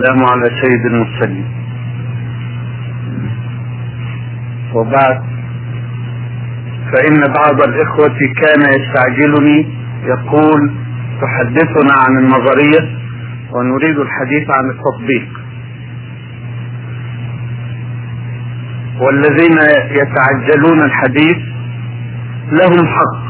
[0.00, 1.46] السلام على سيد المرسلين.
[4.74, 5.22] وبعد
[6.92, 9.58] فإن بعض الإخوة كان يستعجلني
[10.04, 10.74] يقول
[11.22, 12.98] تحدثنا عن النظرية
[13.52, 15.28] ونريد الحديث عن التطبيق.
[19.00, 19.58] والذين
[19.90, 21.36] يتعجلون الحديث
[22.52, 23.24] لهم حق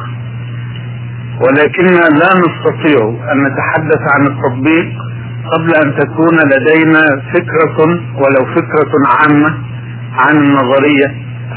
[1.40, 5.13] ولكننا لا نستطيع أن نتحدث عن التطبيق
[5.52, 7.00] قبل أن تكون لدينا
[7.34, 7.78] فكرة
[8.14, 9.54] ولو فكرة عامة
[10.12, 11.14] عن النظرية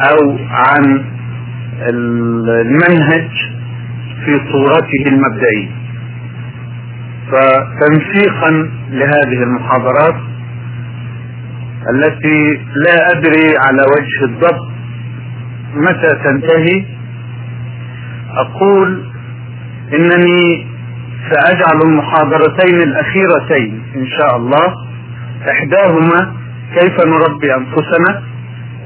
[0.09, 1.05] أو عن
[1.89, 3.29] المنهج
[4.25, 5.69] في صورته المبدئية.
[7.31, 10.15] فتنسيقا لهذه المحاضرات
[11.93, 14.67] التي لا أدري على وجه الضبط
[15.75, 16.85] متى تنتهي.
[18.37, 19.11] أقول
[19.93, 20.67] إنني
[21.33, 24.73] سأجعل المحاضرتين الأخيرتين إن شاء الله.
[25.51, 26.33] إحداهما
[26.79, 28.23] كيف نربي أنفسنا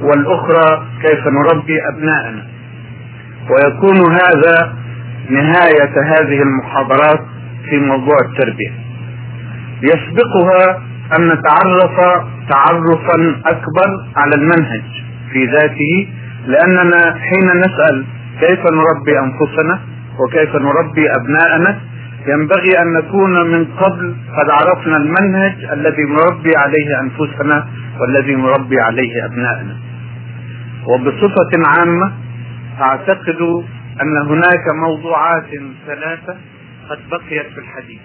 [0.01, 2.47] والأخرى كيف نربي أبناءنا.
[3.49, 4.73] ويكون هذا
[5.29, 7.19] نهاية هذه المحاضرات
[7.69, 8.71] في موضوع التربية.
[9.83, 10.81] يسبقها
[11.17, 14.83] أن نتعرف تعرفا أكبر على المنهج
[15.33, 16.07] في ذاته
[16.45, 18.05] لأننا حين نسأل
[18.39, 19.79] كيف نربي أنفسنا
[20.19, 21.79] وكيف نربي أبناءنا
[22.27, 27.67] ينبغي أن نكون من قبل قد عرفنا المنهج الذي نربي عليه أنفسنا
[27.99, 29.77] والذي نربي عليه أبنائنا.
[30.87, 32.13] وبصفة عامة
[32.81, 33.41] أعتقد
[34.01, 35.49] أن هناك موضوعات
[35.87, 36.35] ثلاثة
[36.89, 38.01] قد بقيت في الحديث.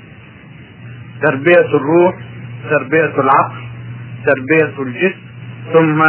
[1.23, 2.15] تربية الروح
[2.71, 3.63] تربية العقل
[4.27, 5.21] تربية الجسم
[5.73, 6.05] ثم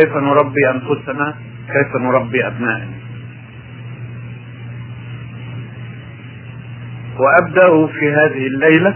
[0.00, 1.34] كيف نربي أنفسنا
[1.72, 3.01] كيف نربي أبنائنا.
[7.18, 8.94] وابدا في هذه الليلة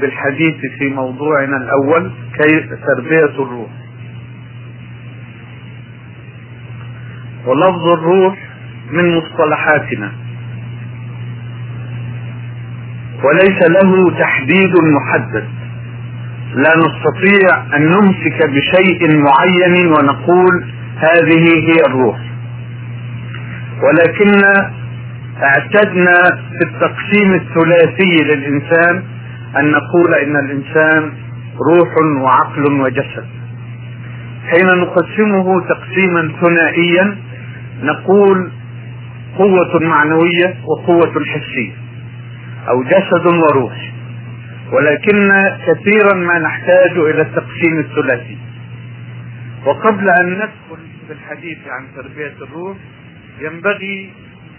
[0.00, 3.70] بالحديث في موضوعنا الأول كي تربية الروح.
[7.46, 8.38] ولفظ الروح
[8.92, 10.12] من مصطلحاتنا.
[13.24, 15.48] وليس له تحديد محدد.
[16.54, 20.64] لا نستطيع أن نمسك بشيء معين ونقول
[20.96, 22.18] هذه هي الروح.
[23.82, 24.40] ولكن
[25.42, 26.14] أعتدنا
[26.58, 29.04] في التقسيم الثلاثي للإنسان
[29.56, 31.12] أن نقول إن الإنسان
[31.70, 33.26] روح وعقل وجسد.
[34.46, 37.18] حين نقسمه تقسيما ثنائيا
[37.82, 38.50] نقول
[39.38, 41.72] قوة معنوية وقوة حسية
[42.68, 43.92] أو جسد وروح.
[44.72, 45.32] ولكن
[45.66, 48.38] كثيرا ما نحتاج إلى التقسيم الثلاثي.
[49.66, 52.76] وقبل أن ندخل في الحديث عن تربية الروح
[53.40, 54.10] ينبغي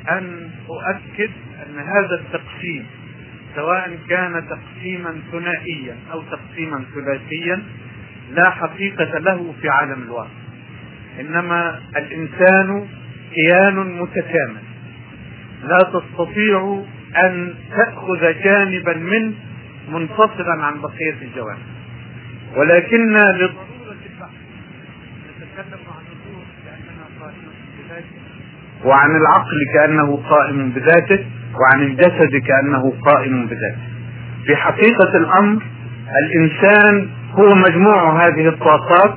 [0.09, 1.31] أن أؤكد
[1.65, 2.85] أن هذا التقسيم
[3.55, 7.63] سواء كان تقسيما ثنائيا أو تقسيما ثلاثيا
[8.31, 10.29] لا حقيقة له في عالم الواقع.
[11.19, 12.87] إنما الإنسان
[13.35, 14.63] كيان متكامل.
[15.63, 16.83] لا تستطيع
[17.17, 19.33] أن تأخذ جانبا منه
[19.89, 21.65] منفصلا عن بقية الجوانب.
[22.55, 24.31] ولكن لضرورة البحث
[25.41, 28.21] نتكلم عن الروح لأننا قائمة بذاته
[28.85, 31.25] وعن العقل كأنه قائم بذاته
[31.59, 33.81] وعن الجسد كأنه قائم بذاته.
[34.45, 35.63] في حقيقة الأمر
[36.23, 39.13] الإنسان هو مجموع هذه الطاقات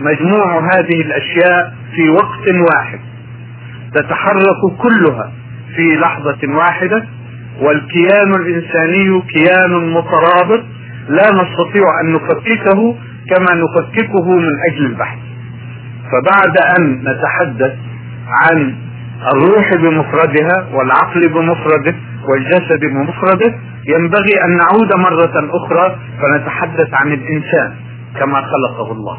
[0.00, 3.00] مجموع هذه الأشياء في وقت واحد.
[3.94, 5.32] تتحرك كلها
[5.76, 7.04] في لحظة واحدة
[7.60, 10.64] والكيان الإنساني كيان مترابط
[11.08, 12.96] لا نستطيع أن نفككه
[13.30, 15.18] كما نفككه من أجل البحث.
[16.12, 17.76] فبعد أن نتحدث
[18.30, 18.76] عن
[19.32, 21.94] الروح بمفردها والعقل بمفرده
[22.28, 23.54] والجسد بمفرده
[23.86, 27.74] ينبغي أن نعود مرة أخرى فنتحدث عن الإنسان
[28.20, 29.18] كما خلقه الله.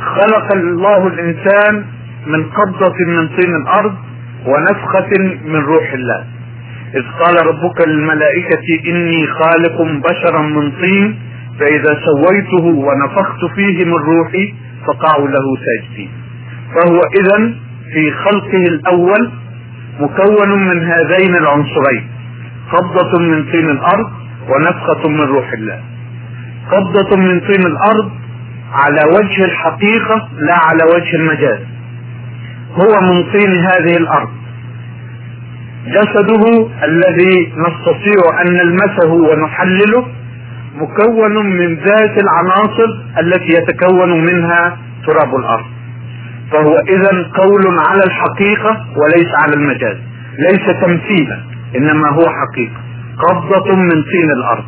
[0.00, 1.84] خلق الله الإنسان
[2.26, 3.94] من قبضة من طين الأرض
[4.46, 5.10] ونفخة
[5.44, 6.24] من روح الله.
[6.94, 11.18] إذ قال ربك للملائكة إني خالق بشرا من طين
[11.60, 14.54] فإذا سويته ونفخت فيه من روحي
[14.86, 16.10] فقعوا له ساجدين.
[16.74, 17.54] فهو اذا
[17.94, 19.32] في خلقه الأول
[20.00, 22.10] مكون من هذين العنصرين
[22.72, 24.10] قبضة من طين الأرض
[24.48, 25.80] ونفخة من روح الله.
[26.72, 28.10] قبضة من طين الأرض
[28.72, 31.58] على وجه الحقيقة لا على وجه المجاز.
[32.72, 34.28] هو من طين هذه الأرض.
[35.86, 40.06] جسده الذي نستطيع أن نلمسه ونحلله
[40.76, 42.88] مكون من ذات العناصر
[43.20, 45.66] التي يتكون منها تراب الأرض.
[46.52, 49.96] فهو اذا قول على الحقيقة وليس على المجاز.
[50.38, 51.44] ليس تمثيلا
[51.76, 52.80] إنما هو حقيقة.
[53.18, 54.64] قبضة من طين الأرض.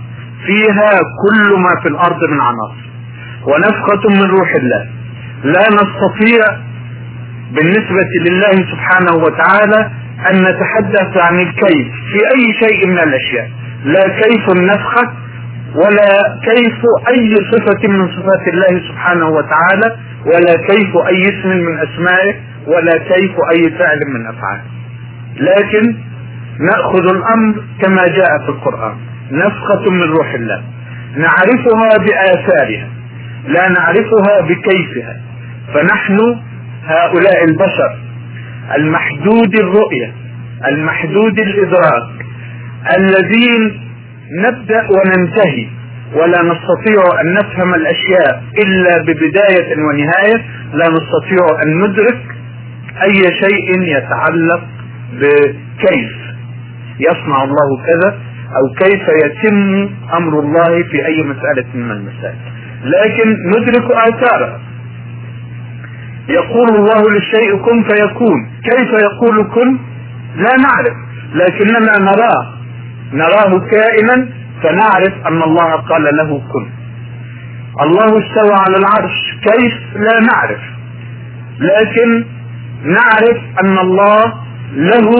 [0.46, 0.90] فيها
[1.22, 2.82] كل ما في الأرض من عناصر.
[3.46, 4.86] ونفخة من روح الله.
[5.44, 6.42] لا نستطيع
[7.52, 9.90] بالنسبة لله سبحانه وتعالى
[10.30, 13.50] أن نتحدث عن الكيف في أي شيء من الأشياء.
[13.84, 15.12] لا كيف النفخة
[15.74, 19.96] ولا كيف أي صفة من صفات الله سبحانه وتعالى
[20.26, 22.34] ولا كيف أي اسم من أسمائه
[22.66, 24.62] ولا كيف أي فعل من أفعاله.
[25.36, 25.96] لكن
[26.60, 28.96] نأخذ الأمر كما جاء في القرآن
[29.30, 30.62] نفخة من روح الله.
[31.16, 32.88] نعرفها بآثارها
[33.46, 35.20] لا نعرفها بكيفها.
[35.74, 36.18] فنحن
[36.84, 37.96] هؤلاء البشر
[38.76, 40.12] المحدود الرؤية
[40.68, 42.26] المحدود الإدراك
[42.96, 43.80] الذين
[44.38, 45.68] نبدأ وننتهي
[46.14, 50.44] ولا نستطيع أن نفهم الأشياء إلا ببداية ونهاية.
[50.72, 52.22] لا نستطيع أن ندرك
[53.02, 54.64] أي شيء يتعلق
[55.12, 56.12] بكيف.
[57.00, 58.18] يصنع الله كذا
[58.56, 62.38] أو كيف يتم أمر الله في أي مسألة من المسائل.
[62.84, 64.60] لكن ندرك آثاره.
[66.28, 68.50] يقول الله للشيء كن فيكون.
[68.64, 69.78] كيف يقول كن؟
[70.36, 70.96] لا نعرف.
[71.34, 72.61] لكننا نراه.
[73.12, 74.28] نراه كائنا
[74.62, 76.70] فنعرف أن الله قال له كن.
[77.82, 80.60] الله استوى على العرش كيف لا نعرف.
[81.58, 82.24] لكن
[82.84, 84.22] نعرف أن الله
[84.74, 85.10] له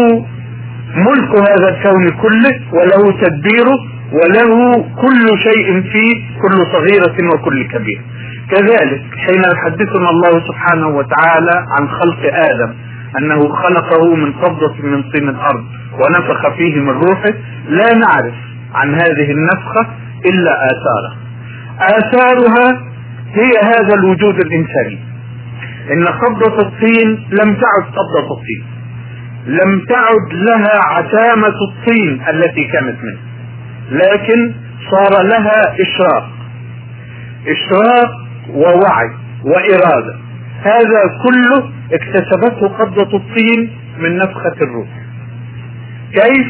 [0.96, 3.78] ملك هذا الكون كله وله تدبيره
[4.12, 6.12] وله كل شيء فيه
[6.42, 8.00] كل صغيرة وكل كبير
[8.50, 12.74] كذلك حين يحدثنا الله سبحانه وتعالى عن خلق آدم
[13.18, 17.34] أنه خلقه من قبضة من طين الأرض ونفخ فيه من روحه.
[17.68, 18.34] لا نعرف
[18.74, 19.86] عن هذه النفخة
[20.26, 21.16] إلا آثاره
[21.80, 22.82] آثارها
[23.34, 24.98] هي هذا الوجود الإنساني.
[25.92, 28.64] إن قبضة الطين لم تعد قبضة الطين.
[29.46, 33.18] لم تعد لها عتامة الطين التي كانت منه.
[33.90, 34.54] لكن
[34.90, 36.28] صار لها إشراق.
[37.48, 38.10] إشراق
[38.54, 39.10] ووعي
[39.44, 40.16] وإرادة.
[40.62, 44.88] هذا كله اكتسبته قبضة الطين من نفخة الروح.
[46.12, 46.46] كيف؟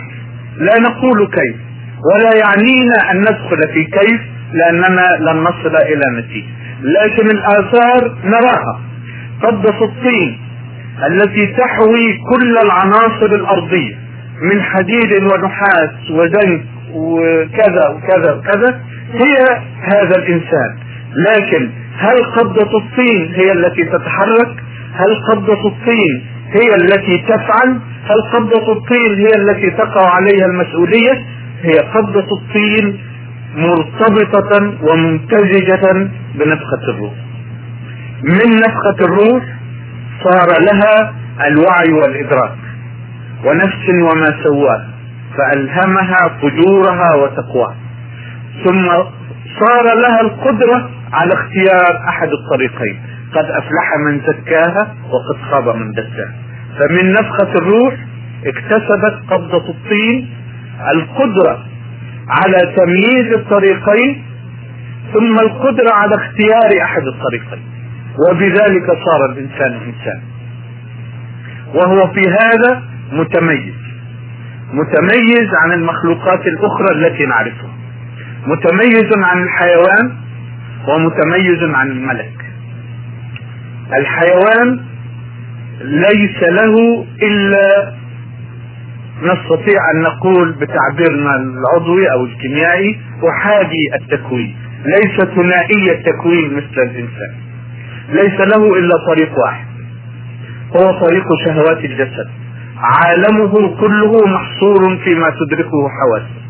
[0.56, 1.56] لا نقول كيف.
[2.14, 4.20] ولا يعنينا أن ندخل في كيف
[4.52, 6.48] لأننا لن نصل إلى نتيجة.
[6.82, 8.80] لكن الآثار نراها.
[9.42, 10.40] قبضة الطين
[11.10, 13.94] التي تحوي كل العناصر الأرضية
[14.42, 16.64] من حديد ونحاس وزنك
[16.94, 18.80] وكذا وكذا وكذا
[19.12, 19.62] هي
[19.92, 20.78] هذا الإنسان.
[21.16, 24.62] لكن هل قبضة الطين هي التي تتحرك؟
[24.94, 31.24] هل قبضة الطين هي التي تفعل؟ هل قبضة الطين هي التي تقع عليها المسؤولية؟
[31.62, 32.98] هي قبضة الطين
[33.56, 35.92] مرتبطة وممتزجة
[36.34, 37.12] بنفخة الروح.
[38.22, 39.44] من نفخة الروح
[40.24, 41.14] صار لها
[41.46, 42.54] الوعي والإدراك
[43.44, 44.88] ونفس وما سواها
[45.38, 47.76] فألهمها فجورها وتقواها
[48.64, 48.88] ثم
[49.60, 53.00] صار لها القدرة على اختيار أحد الطريقين.
[53.34, 56.34] قد أفلح من زكاها وقد خاب من دساها.
[56.78, 57.94] فمن نفخة الروح
[58.46, 60.34] اكتسبت قبضة الطين
[60.94, 61.64] القدرة
[62.28, 64.24] على تمييز الطريقين
[65.12, 67.62] ثم القدرة على اختيار أحد الطريقين.
[68.28, 70.20] وبذلك صار الإنسان إنسان.
[71.74, 72.82] وهو في هذا
[73.12, 73.74] متميز.
[74.72, 77.81] متميز عن المخلوقات الأخرى التي نعرفها.
[78.46, 80.16] متميز عن الحيوان
[80.88, 82.44] ومتميز عن الملك.
[83.98, 84.80] الحيوان
[85.80, 87.92] ليس له إلا
[89.22, 93.00] نستطيع أن نقول بتعبيرنا العضوي أو الكيميائي
[93.30, 94.56] احادي التكوين.
[94.84, 97.34] ليس ثنائي التكوين مثل الإنسان.
[98.08, 99.66] ليس له إلا طريق واحد.
[100.76, 102.28] هو طريق شهوات الجسد.
[102.78, 106.42] عالمه كله محصور فيما تدركه حواسه.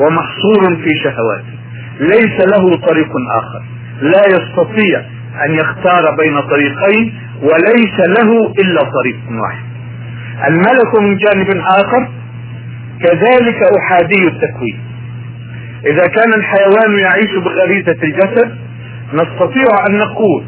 [0.00, 1.58] ومحصور في شهواته.
[2.00, 3.62] ليس له طريق آخر.
[4.02, 5.00] لا يستطيع
[5.46, 9.64] أن يختار بين طريقين وليس له إلا طريق واحد.
[10.48, 12.08] الملك من جانب آخر
[13.00, 14.80] كذلك أحادي التكوين.
[15.86, 18.58] إذا كان الحيوان يعيش بغريزة الجسد
[19.12, 20.44] نستطيع أن نقول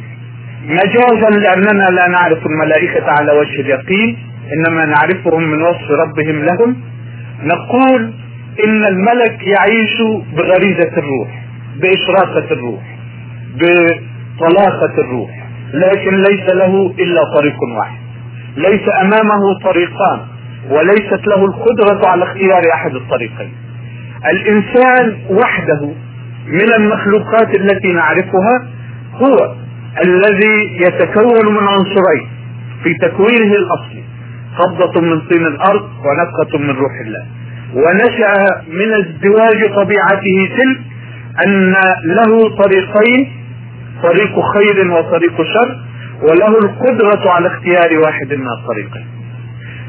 [0.64, 4.19] مجازا لأننا لا نعرف الملائكة على وجه اليقين
[4.52, 6.76] إنما نعرفهم من وصف ربهم لهم.
[7.42, 8.12] نقول
[8.66, 9.97] إن الملك يعيش
[10.37, 11.42] بغريزة الروح
[11.80, 12.83] بإشراقة الروح
[13.54, 15.30] بطلاقة الروح
[15.75, 17.99] لكن ليس له إلا طريق واحد.
[18.57, 20.21] ليس أمامه طريقان
[20.71, 23.52] وليست له القدرة على اختيار أحد الطريقين.
[24.33, 25.92] الإنسان وحده
[26.47, 28.66] من المخلوقات التي نعرفها
[29.14, 29.54] هو
[30.04, 32.28] الذي يتكون من عنصرين
[32.83, 34.04] في تكوينه الأصلي
[34.59, 37.26] قبضة من طين الأرض ونفخة من روح الله.
[37.74, 40.80] ونشأ من ازدواج طبيعته تلك
[41.46, 41.74] أن
[42.04, 43.32] له طريقين
[44.02, 45.76] طريق خير وطريق شر
[46.22, 49.06] وله القدرة على اختيار واحد من الطريقين.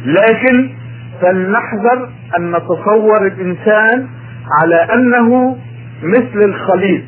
[0.05, 0.69] لكن
[1.21, 4.07] فلنحذر أن نتصور الإنسان
[4.61, 5.57] على أنه
[6.03, 7.01] مثل الخليط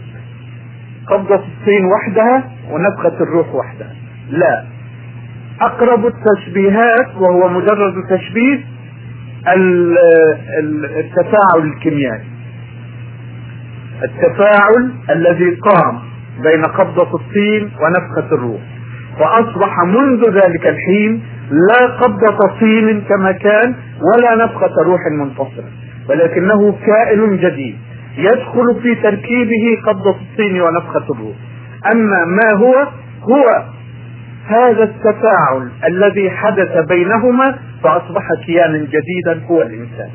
[1.07, 3.95] قبضة الطين وحدها ونفخة الروح وحدها.
[4.29, 4.63] لا.
[5.61, 8.59] أقرب التشبيهات وهو مجرد تشبيه
[10.97, 12.23] التفاعل الكيميائي.
[14.03, 15.99] التفاعل الذي قام
[16.43, 18.61] بين قبضة الطين ونفخة الروح.
[19.19, 23.75] وأصبح منذ ذلك الحين لا قبضة طين كما كان
[24.15, 25.69] ولا نفخة روح منفصلة.
[26.09, 27.77] ولكنه كائن جديد
[28.17, 31.35] يدخل في تركيبه قبضة الطين ونفخة الروح.
[31.93, 32.73] أما ما هو؟
[33.23, 33.63] هو
[34.47, 40.09] هذا التفاعل الذي حدث بينهما فأصبح كيانا جديدا هو الإنسان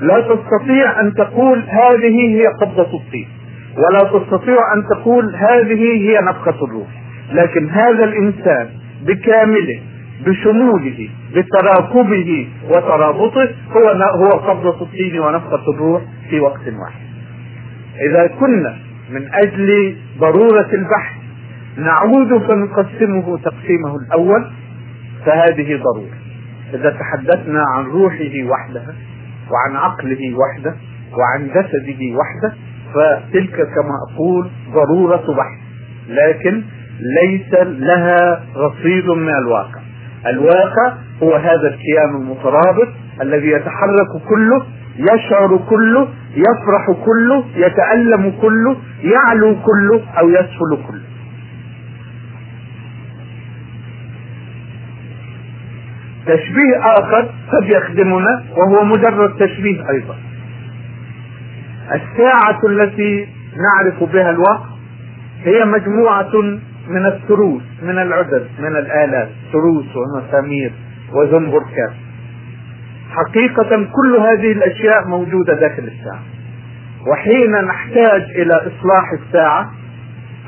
[0.00, 3.28] لا تستطيع أن تقول هذه هي قبضة الطين
[3.76, 6.88] ولا تستطيع أن تقول هذه هي نفخة الروح
[7.32, 8.68] لكن هذا الإنسان
[9.06, 9.80] بكامله
[10.26, 17.00] بشموله بتراكبه وترابطه هو هو قبضة الطين ونفخة الروح في وقت واحد.
[18.10, 18.76] إذا كنا
[19.10, 21.14] من أجل ضرورة البحث
[21.76, 24.50] نعود فنقسمه تقسيمه الأول
[25.26, 26.16] فهذه ضرورة.
[26.74, 28.94] إذا تحدثنا عن روحه وحدها
[29.50, 30.74] وعن عقله وحده
[31.18, 32.54] وعن جسده وحده
[32.94, 35.58] فتلك كما أقول ضرورة بحث.
[36.08, 36.62] لكن
[37.22, 39.80] ليس لها رصيد من الواقع.
[40.26, 42.88] الواقع هو هذا الكيان المترابط
[43.22, 51.02] الذي يتحرك كله يشعر كله يفرح كله يتألم كله يعلو كله أو يسفل كله.
[56.26, 60.16] تشبيه آخر قد يخدمنا وهو مجرد تشبيه أيضا.
[61.94, 64.68] الساعة التي نعرف بها الوقت
[65.44, 66.32] هي مجموعة
[66.88, 70.72] من التروس من العدد من الآلات تروس ومسامير
[71.12, 71.92] وزنبركات
[73.10, 76.22] حقيقة كل هذه الأشياء موجودة داخل الساعة.
[77.06, 79.70] وحين نحتاج إلى إصلاح الساعة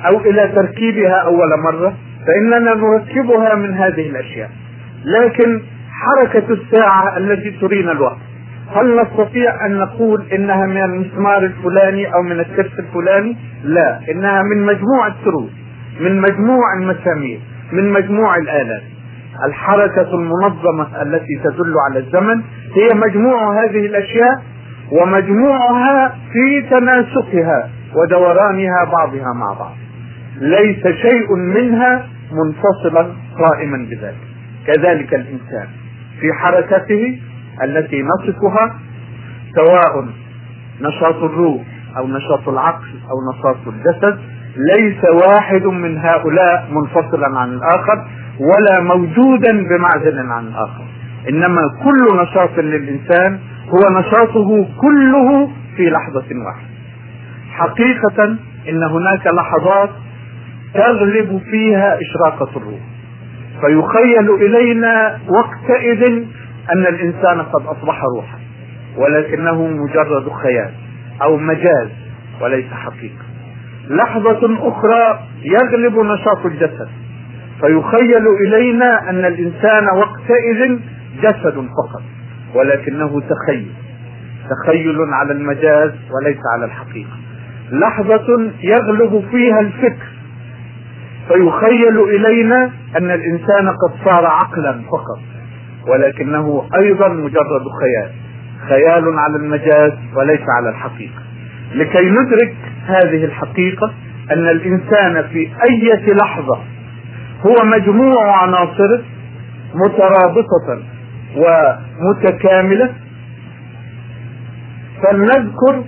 [0.06, 1.94] أو إلى تركيبها أول مرة
[2.26, 4.50] فإننا نركبها من هذه الأشياء.
[5.04, 8.18] لكن حركة الساعة التي ترينا الوقت
[8.76, 14.62] هل نستطيع أن نقول إنها من المسمار الفلاني أو من الترس الفلاني؟ لا، إنها من
[14.62, 15.50] مجموع التروس،
[16.00, 17.40] من مجموع المسامير،
[17.72, 18.82] من مجموع الآلات.
[19.48, 22.42] الحركة المنظمة التي تدل على الزمن
[22.74, 24.42] هي مجموع هذه الأشياء
[24.92, 29.76] ومجموعها في تناسقها ودورانها بعضها مع بعض.
[30.40, 34.33] ليس شيء منها منفصلا قائما بذلك.
[34.66, 35.68] كذلك الإنسان
[36.20, 37.18] في حركته
[37.64, 38.78] التي نصفها
[39.56, 40.08] سواء
[40.80, 41.62] نشاط الروح
[41.96, 44.18] أو نشاط العقل أو نشاط الجسد
[44.56, 48.08] ليس واحد من هؤلاء منفصلا عن الآخر
[48.40, 50.84] ولا موجودا بمعزل عن الآخر.
[51.28, 56.68] إنما كل نشاط للإنسان هو نشاطه كله في لحظة واحدة.
[57.50, 58.24] حقيقه
[58.68, 59.90] إن هناك لحظات
[60.74, 62.80] تغلب فيها إشراقة الروح.
[63.66, 66.02] فيخيل إلينا وقتئذ
[66.72, 68.38] أن الإنسان قد أصبح روحا
[68.96, 70.70] ولكنه مجرد خيال
[71.22, 71.88] أو مجاز
[72.40, 73.24] وليس حقيقة.
[73.88, 76.88] لحظة أخرى يغلب نشاط الجسد
[77.60, 80.78] فيخيل إلينا أن الإنسان وقتئذ
[81.22, 82.02] جسد فقط
[82.54, 83.72] ولكنه تخيل
[84.50, 87.16] تخيل على المجاز وليس على الحقيقة.
[87.72, 90.06] لحظة يغلب فيها الفكر
[91.28, 95.20] فيخيل إلينا أن الإنسان قد صار عقلا فقط
[95.88, 98.10] ولكنه أيضا مجرد خيال
[98.68, 101.22] خيال على المجاز وليس على الحقيقة.
[101.74, 102.54] لكي ندرك
[102.86, 103.92] هذه الحقيقة
[104.32, 106.58] أن الإنسان في أي لحظة
[107.46, 109.02] هو مجموع عناصره
[109.74, 110.82] مترابطة
[111.36, 112.92] ومتكاملة.
[115.02, 115.84] فلنذكر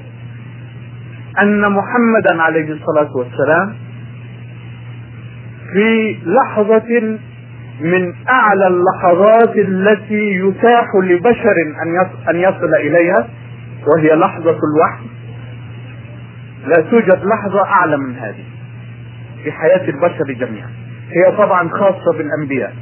[1.42, 3.74] أن محمدا عليه الصلاة والسلام
[5.72, 7.18] في لحظة
[7.80, 11.54] من أعلى اللحظات التي يتاح لبشر
[12.30, 13.28] أن يصل إليها
[13.86, 15.06] وهي لحظة الوحي.
[16.66, 18.44] لا توجد لحظة أعلى من هذه
[19.44, 20.68] في حياة البشر جميعا.
[21.10, 22.74] هي طبعا خاصة بالأنبياء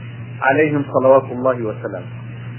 [0.42, 2.06] عليهم صلوات الله وسلامه.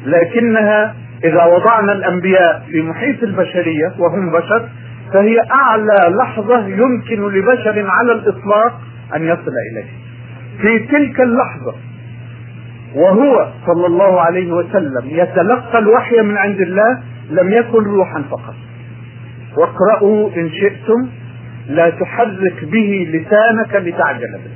[0.06, 4.70] لكنها إذا وضعنا الأنبياء في محيط البشرية وهم بشر
[5.14, 8.82] فهي أعلى لحظة يمكن لبشر على الإطلاق
[9.16, 9.90] أن يصل اليه
[10.62, 11.76] في تلك اللحظة
[12.96, 18.56] وهو صلى الله عليه وسلم يتلقى الوحي من عند الله لم يكن روحا فقط.
[19.58, 21.10] واقرأوا إن شئتم
[21.68, 24.52] لا تحرك به لسانك لتعجل به.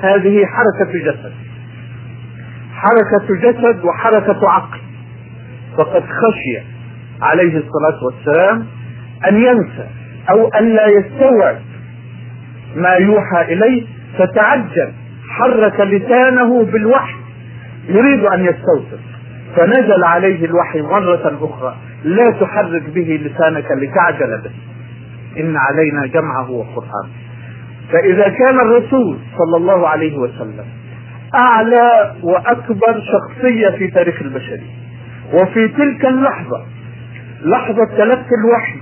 [0.00, 1.32] هذه حركة جسد.
[2.74, 4.78] حركة جسد وحركة عقل.
[5.76, 6.62] فقد خشي
[7.22, 8.66] عليه الصلاة والسلام
[9.28, 9.86] أن ينسى
[10.30, 11.58] أو أن لا يستوعب
[12.76, 13.86] ما يوحى إليه
[14.18, 14.92] فتعجل.
[15.38, 17.16] حرك لسانه بالوحي
[17.88, 18.98] يريد أن يستوطن
[19.56, 24.50] فنزل عليه الوحي مرة أخرى لا تحرك به لسانك لتعجل به.
[25.40, 27.12] إن علينا جمعه وقرآنه
[27.92, 30.64] فإذا كان الرسول صلى الله عليه وسلم
[31.34, 34.70] أعلى وأكبر شخصية في تاريخ البشرية
[35.32, 36.64] وفي تلك اللحظة
[37.42, 38.78] لحظة تلقي الوحي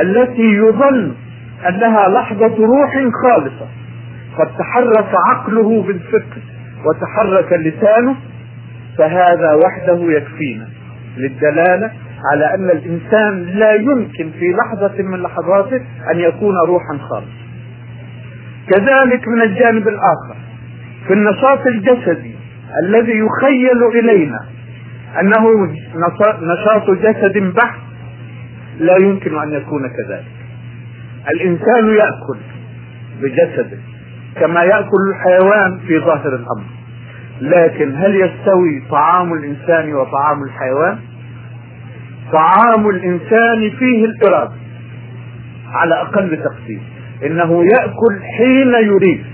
[0.00, 1.12] التي يظن
[1.68, 2.92] أنها لحظة روح
[3.24, 3.66] خالصة
[4.38, 6.40] قد تحرك عقله بالفكر
[6.84, 8.16] وتحرك لسانه
[8.98, 10.68] فهذا وحده يكفينا
[11.16, 11.90] للدلالة
[12.32, 15.76] على أن الإنسان لا يمكن في لحظة من لحظاته
[16.14, 17.44] أن يكون روحا خالصة
[18.72, 20.36] كذلك من الجانب الآخر
[21.06, 22.34] في النشاط الجسدي
[22.84, 24.38] الذي يخيل إلينا
[25.20, 25.42] أنه
[26.42, 27.78] نشاط جسد بحت
[28.78, 30.24] لا يمكن أن يكون كذلك.
[31.34, 32.38] الإنسان يأكل
[33.22, 33.78] بجسده.
[34.40, 36.64] كما يأكل الحيوان في ظاهر الأمر.
[37.40, 40.98] لكن هل يستوي طعام الإنسان وطعام الحيوان؟
[42.32, 44.52] طعام الإنسان فيه الإرادة
[45.72, 46.80] على أقل تقدير.
[47.26, 49.24] إنه يأكل حين يريد.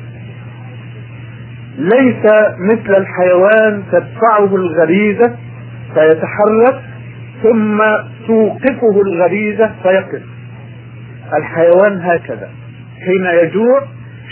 [1.78, 2.24] ليس
[2.72, 5.36] مثل الحيوان تدفعه الغريزة
[5.94, 6.82] فيتحرك
[7.42, 7.82] ثم
[8.26, 10.22] توقفه الغريزة فيقف.
[11.38, 12.48] الحيوان هكذا.
[13.06, 13.82] حين يجوع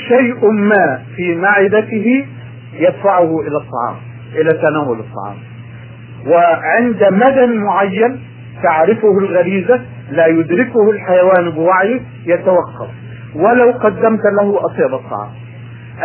[0.09, 2.27] شيء ما في معدته
[2.73, 3.97] يدفعه إلى الطعام
[4.35, 5.37] إلى تناول الطعام.
[6.27, 8.21] وعند مدى معين
[8.63, 12.91] تعرفه الغريزة لا يدركه الحيوان بوعيه يتوقف.
[13.35, 15.31] ولو قدمت له اطيب الطعام.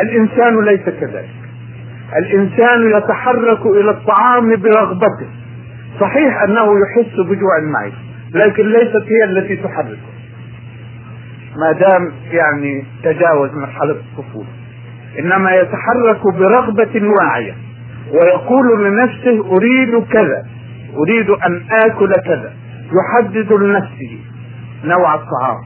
[0.02, 1.30] الإنسان ليس كذلك.
[2.18, 5.28] الإنسان يتحرك إلى الطعام برغبته.
[6.00, 7.96] صحيح أنه يحس بجوع المعدة
[8.34, 10.14] لكن ليست هي التي تحركه.
[11.58, 14.48] ما دام يعني تجاوز مرحلة الطفولة.
[15.20, 17.56] إنما يتحرك برغبة واعية
[18.12, 20.46] ويقول لنفسه أريد كذا
[20.98, 22.54] أريد أن آكل كذا.
[22.94, 24.20] يحدد لنفسه
[24.84, 25.62] نوع الطعام.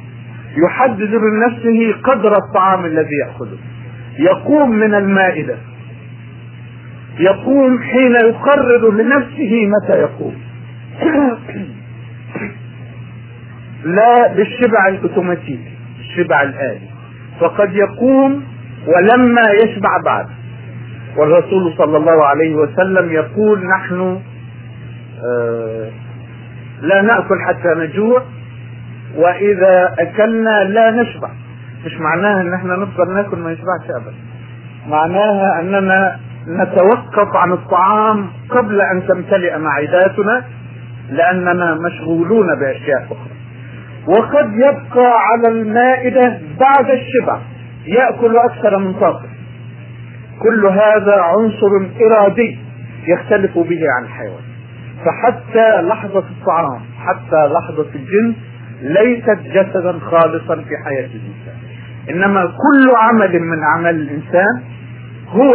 [0.65, 3.57] يحدد لنفسه قدر الطعام الذي يأخذه.
[4.19, 5.57] يقوم من المائدة.
[7.19, 10.35] يقوم حين يقرر لنفسه متى يقوم.
[13.97, 15.76] لا بالشبع الأوتوماتيكي.
[16.09, 16.87] الشبع الآلي
[17.39, 18.43] فقد يقوم
[18.87, 20.25] ولما يشبع بعد.
[21.17, 24.21] والرسول صلى الله عليه وسلم يقول نحن
[25.25, 25.89] آه
[26.81, 28.21] لا نأكل حتى نجوع
[29.15, 31.29] وإذا أكلنا لا نشبع.
[31.85, 34.13] مش معناها إن إحنا نفضل ناكل ما يشبعش ابدا.
[34.87, 40.43] معناها أننا نتوقف عن الطعام قبل أن تمتلئ معداتنا
[41.09, 43.36] لأننا مشغولون بأشياء أخرى.
[44.07, 47.39] وقد يبقى على المائدة بعد الشبع
[47.85, 49.25] يأكل أكثر من طاقة.
[50.39, 52.59] كل هذا عنصر إرادي
[53.07, 54.43] يختلف به عن الحيوان.
[55.05, 58.35] فحتى لحظة الطعام حتى لحظة الجنس
[58.81, 61.57] ليست جسدا خالصا في حياة الإنسان.
[62.09, 64.61] إنما كل عمل من أعمال الإنسان
[65.29, 65.53] هو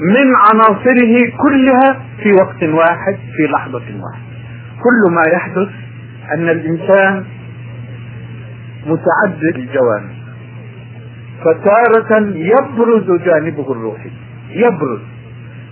[0.00, 4.26] من عناصره كلها في وقت واحد في لحظة واحدة.
[4.76, 5.68] كل ما يحدث
[6.34, 7.24] أن الإنسان
[8.86, 10.16] متعدد الجوانب.
[11.44, 14.10] فتارة يبرز جانبه الروحي.
[14.50, 15.00] يبرز.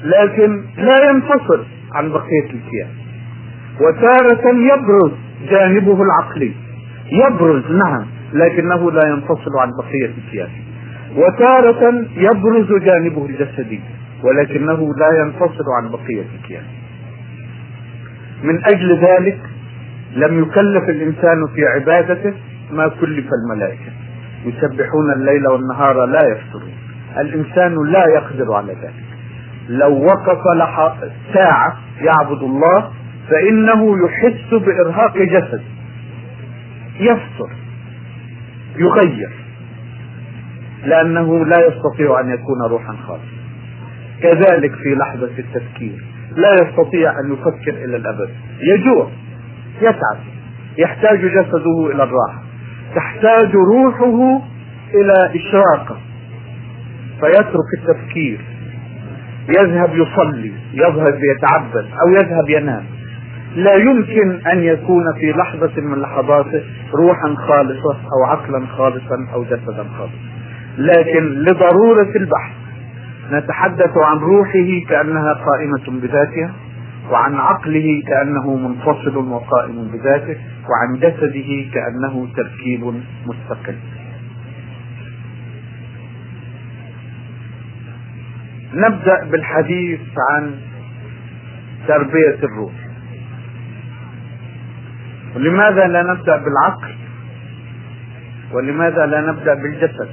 [0.04, 2.90] لكن لا ينفصل عن بقية الكيان.
[3.80, 5.12] وتارة يبرز
[5.50, 6.52] جانبه العقلي.
[7.12, 10.48] يبرز نعم لكنه لا ينفصل عن بقية الكيان.
[11.16, 13.80] وتارة يبرز جانبه الجسدي
[14.22, 16.64] ولكنه لا ينفصل عن بقية الكيان.
[18.42, 19.38] من أجل ذلك
[20.16, 22.32] لم يكلف الإنسان في عبادته
[22.74, 23.92] ما كلف الملائكة.
[24.44, 26.72] يسبحون الليل والنهار لا يفترون.
[27.18, 29.04] الإنسان لا يقدر على ذلك.
[29.68, 30.42] لو وقف
[31.34, 32.90] ساعة يعبد الله
[33.30, 35.62] فإنه يحس بإرهاق جسد.
[37.00, 37.50] يفطر.
[38.76, 39.30] يغير.
[40.84, 43.34] لأنه لا يستطيع أن يكون روحا خاصة
[44.22, 46.04] كذلك في لحظة التفكير.
[46.36, 48.30] لا يستطيع أن يفكر إلى الأبد.
[48.60, 49.10] يجوع.
[49.78, 50.18] يتعب.
[50.78, 52.43] يحتاج جسده إلى الراحة.
[52.96, 54.42] تحتاج روحه
[54.94, 55.96] إلى اشراقه
[57.20, 58.40] فيترك التفكير.
[59.48, 62.84] يذهب يصلي يذهب يتعبد أو يذهب ينام.
[63.56, 66.62] لا يمكن أن يكون في لحظة من لحظاته
[66.94, 70.18] روحا خالصة أو عقلا خالصا أو جسدا خالصا.
[70.78, 72.52] لكن لضرورة البحث.
[73.32, 76.54] نتحدث عن روحه كأنها قائمة بذاتها.
[77.10, 80.36] وعن عقله كأنه منفصل وقائم بذاته
[80.68, 83.76] وعن جسده كأنه تركيب مستقل.
[88.74, 90.54] نبدأ بالحديث عن
[91.88, 92.72] تربية الروح.
[95.36, 96.94] ولماذا لا نبدأ بالعقل؟
[98.52, 100.08] ولماذا لا نبدأ بالجسد؟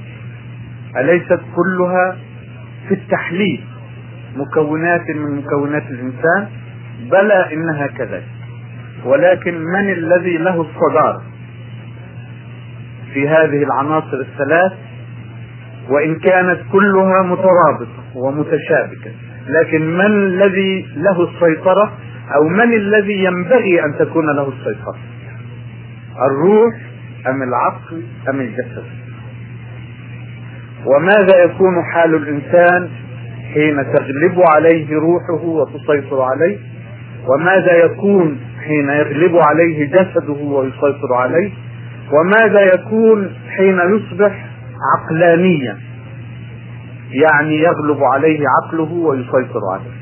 [0.98, 2.18] أليست كلها
[2.88, 3.64] في التحليل
[4.36, 6.61] مكونات من مكونات الإنسان؟
[7.10, 8.28] بلى إنها كذلك
[9.06, 11.22] ولكن من الذي له الصدارة
[13.14, 14.72] في هذه العناصر الثلاث؟
[15.90, 19.12] وإن كانت كلها مترابطة ومتشابكة.
[19.48, 21.92] لكن من الذي له السيطرة
[22.36, 24.98] أو من الذي ينبغي أن تكون له السيطرة؟
[26.32, 26.74] الروح
[27.28, 28.84] أم العقل أم الجسد؟
[30.86, 32.90] وماذا يكون حال الإنسان
[33.54, 36.58] حين تغلب عليه روحه وتسيطر عليه؟
[37.28, 41.52] وماذا يكون حين يغلب عليه جسده ويسيطر عليه؟
[42.12, 44.46] وماذا يكون حين يصبح
[44.98, 45.78] عقلانيا؟
[47.12, 50.02] يعني يغلب عليه عقله ويسيطر عليه.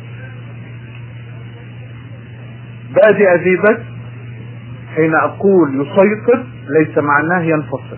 [2.95, 3.81] بادئ ذي بس
[4.95, 6.43] حين أقول يسيطر
[6.79, 7.97] ليس معناه ينفصل.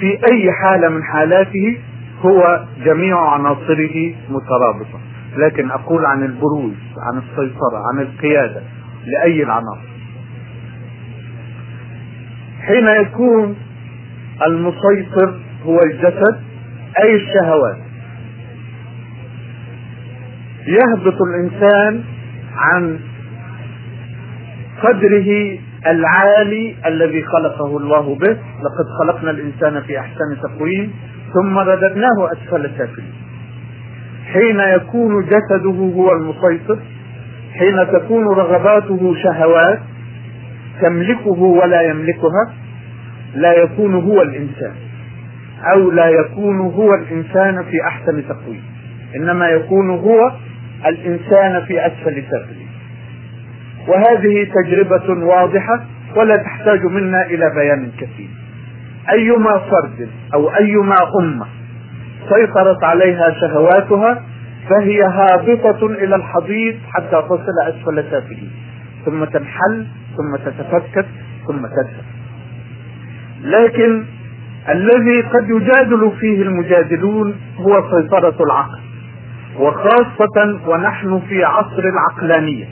[0.00, 1.78] في أي حالة من حالاته
[2.20, 5.00] هو جميع عناصره مترابطة.
[5.36, 8.62] لكن أقول عن البروز عن السيطرة عن القيادة
[9.06, 9.90] لأي العناصر
[12.66, 13.56] حين يكون
[14.46, 16.40] المسيطر هو الجسد
[17.04, 17.76] أي الشهوات؟
[20.66, 22.04] يهبط الإنسان
[22.54, 22.98] عن
[24.82, 28.30] قدره العالي الذي خلقه الله به.
[28.32, 30.92] لقد خلقنا الإنسان في أحسن تقويم
[31.34, 33.12] ثم رددناه أسفل سافلين
[34.32, 36.78] حين يكون جسده هو المسيطر
[37.58, 39.78] حين تكون رغباته شهوات
[40.82, 42.52] تملكه ولا يملكها
[43.34, 44.72] لا يكون هو الإنسان
[45.72, 48.62] أو لا يكون هو الإنسان في أحسن تقويم
[49.16, 50.32] إنما يكون هو
[50.86, 52.68] الإنسان في أسفل سافلين
[53.88, 55.84] وهذه تجربة واضحة
[56.16, 58.28] ولا تحتاج منا إلى بيان كثير.
[59.12, 61.46] أيما فرد أو أيما أمة
[62.28, 64.22] سيطرت عليها شهواتها
[64.70, 68.50] فهي هابطة إلى الحضيض حتى تصل أسفل سافلين
[69.04, 71.06] ثم تنحل ثم تتفكك
[71.46, 72.04] ثم تذهب
[73.42, 74.04] لكن
[74.68, 78.80] الذي قد يجادل فيه المجادلون هو سيطرة العقل
[79.58, 82.68] وخاصة ونحن في عصر العقلانية.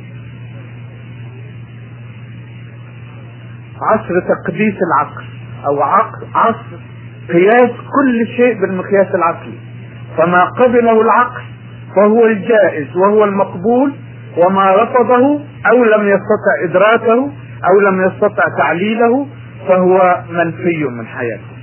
[3.82, 5.24] عصر تقديس العقل
[5.66, 6.78] أو عقل عصر
[7.33, 9.59] قياس كل شيء بالمقياس العقلي.
[10.17, 11.43] فما قبله العقل
[11.97, 13.93] فهو الجائز وهو المقبول
[14.37, 17.33] وما رفضه أو لم يستطع إدراكه
[17.71, 19.27] أو لم يستطع تعليله
[19.69, 21.59] فهو منفي من حياته.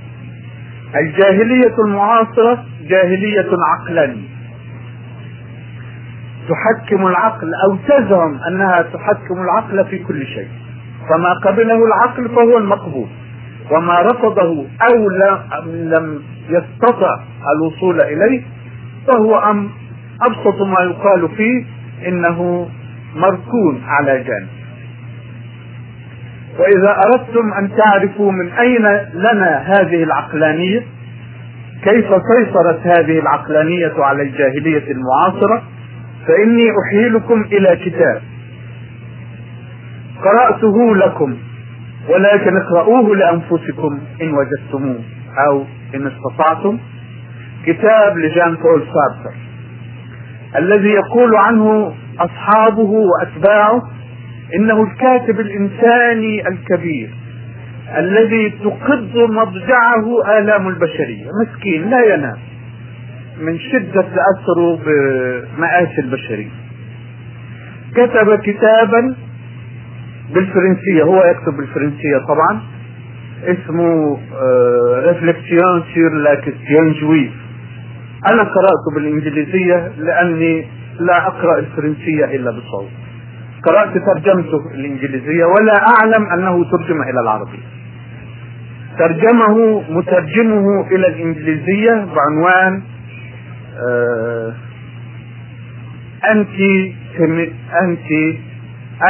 [0.96, 4.28] الجاهلية المعاصرة جاهلية عقلانية.
[6.48, 10.48] تحكم العقل أو تزعم أنها تحكم العقل في كل شيء.
[11.08, 13.08] فما قبله العقل فهو المقبول.
[13.70, 15.08] وما رفضه أو
[15.66, 17.20] لم يستطع
[17.56, 18.42] الوصول إليه
[19.06, 19.70] فهو أم
[20.22, 21.64] أبسط ما يقال فيه
[22.08, 22.68] إنه
[23.16, 24.48] مركون على جانب.
[26.58, 28.82] وإذا أردتم أن تعرفوا من أين
[29.14, 30.82] لنا هذه العقلانية
[31.84, 35.62] كيف سيطرت هذه العقلانية على الجاهلية المعاصرة
[36.28, 38.22] فإني أحيلكم إلى كتاب.
[40.24, 41.36] قرأته لكم.
[42.08, 45.00] ولكن اقرأوه لأنفسكم إن وجدتموه
[45.48, 45.64] أو
[45.94, 46.78] إن استطعتم.
[47.66, 49.36] كتاب لجان بول سارتر
[50.56, 53.82] الذي يقول عنه أصحابه وأتباعه
[54.54, 57.10] إنه الكاتب الإنساني الكبير
[57.96, 61.26] الذي تقض مضجعه آلام البشرية.
[61.42, 62.38] مسكين لا ينام
[63.40, 66.50] من شدة تأثره بمآسي البشرية.
[67.94, 69.14] كتب كتابا
[70.34, 72.60] بالفرنسية هو يكتب بالفرنسية طبعا.
[73.44, 74.18] اسمه
[75.06, 77.32] Réflexions sur la question juive
[78.30, 80.66] أنا قرأته بالإنجليزية لأني
[81.00, 82.88] لا أقرأ الفرنسية إلا بصوت
[83.64, 87.62] قرأت ترجمته الإنجليزية ولا أعلم أنه ترجم إلى العربية.
[88.98, 92.82] ترجمه مترجمه إلى الإنجليزية بعنوان
[96.32, 96.94] أنتي
[97.82, 98.40] أنتي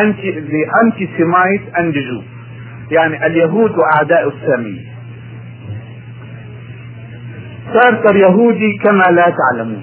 [0.00, 2.22] انتي the anti-Semite and Jew
[2.90, 4.96] يعني اليهود وأعداء السامية
[7.72, 9.82] سارتر يهودي كما لا تعلمون.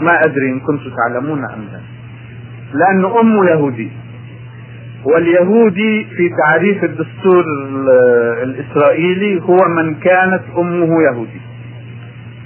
[0.00, 1.80] ما أدري إن كنتم تعلمون أم لا.
[2.74, 3.90] لأن امه يهودي
[5.04, 7.44] واليهودي في تعريف الدستور
[8.42, 11.40] الإسرائيلي هو من كانت أمه يهودي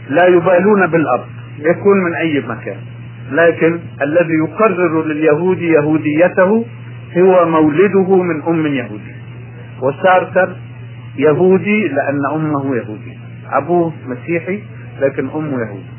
[0.08, 1.24] لا يبالون بالاب
[1.58, 2.80] يكون من أي مكان.
[3.30, 6.66] لكن الذي يقرر لليهود يهوديته
[7.18, 9.14] هو مولده من أم يهودي.
[9.82, 10.56] وسارتر
[11.16, 13.18] يهودي لأن أمه يهودي.
[13.52, 14.62] أبوه مسيحي
[15.00, 15.94] لكن أمه يهودي.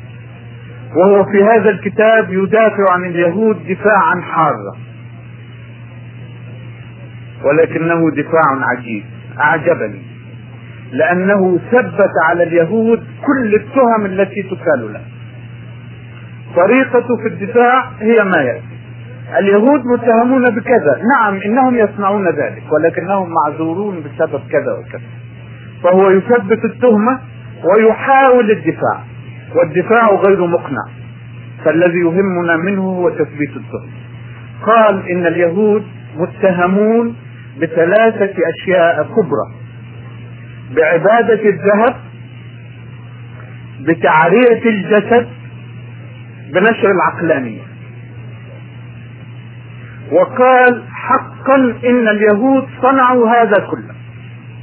[0.96, 4.76] وهو في هذا الكتاب يدافع عن اليهود دفاعا حارا
[7.44, 8.42] ولكنه دفاع
[8.76, 9.04] عجيب
[9.40, 10.02] أعجبني.
[10.92, 15.15] لأنه ثبت على اليهود كل التهم التي تكال له.
[16.56, 18.76] طريقته في الدفاع هي ما ياتي
[19.38, 21.00] اليهود متهمون بكذا.
[21.14, 25.02] نعم إنهم يصنعون ذلك ولكنهم معذورون بسبب كذا وكذا.
[25.82, 27.20] فهو يثبت التهمة
[27.64, 29.00] ويحاول الدفاع
[29.54, 30.86] والدفاع غير مقنع.
[31.64, 33.92] فالذي يهمنا منه هو تثبيت التهمة.
[34.66, 35.84] قال إن اليهود
[36.16, 37.16] متهمون
[37.60, 39.46] بثلاثة أشياء كبرى.
[40.76, 41.96] بعبادة الذهب
[43.80, 45.26] بتعريه الجسد
[46.54, 47.62] بنشر العقلانيه
[50.12, 51.54] وقال حقا
[51.84, 53.94] إن اليهود صنعوا هذا كله.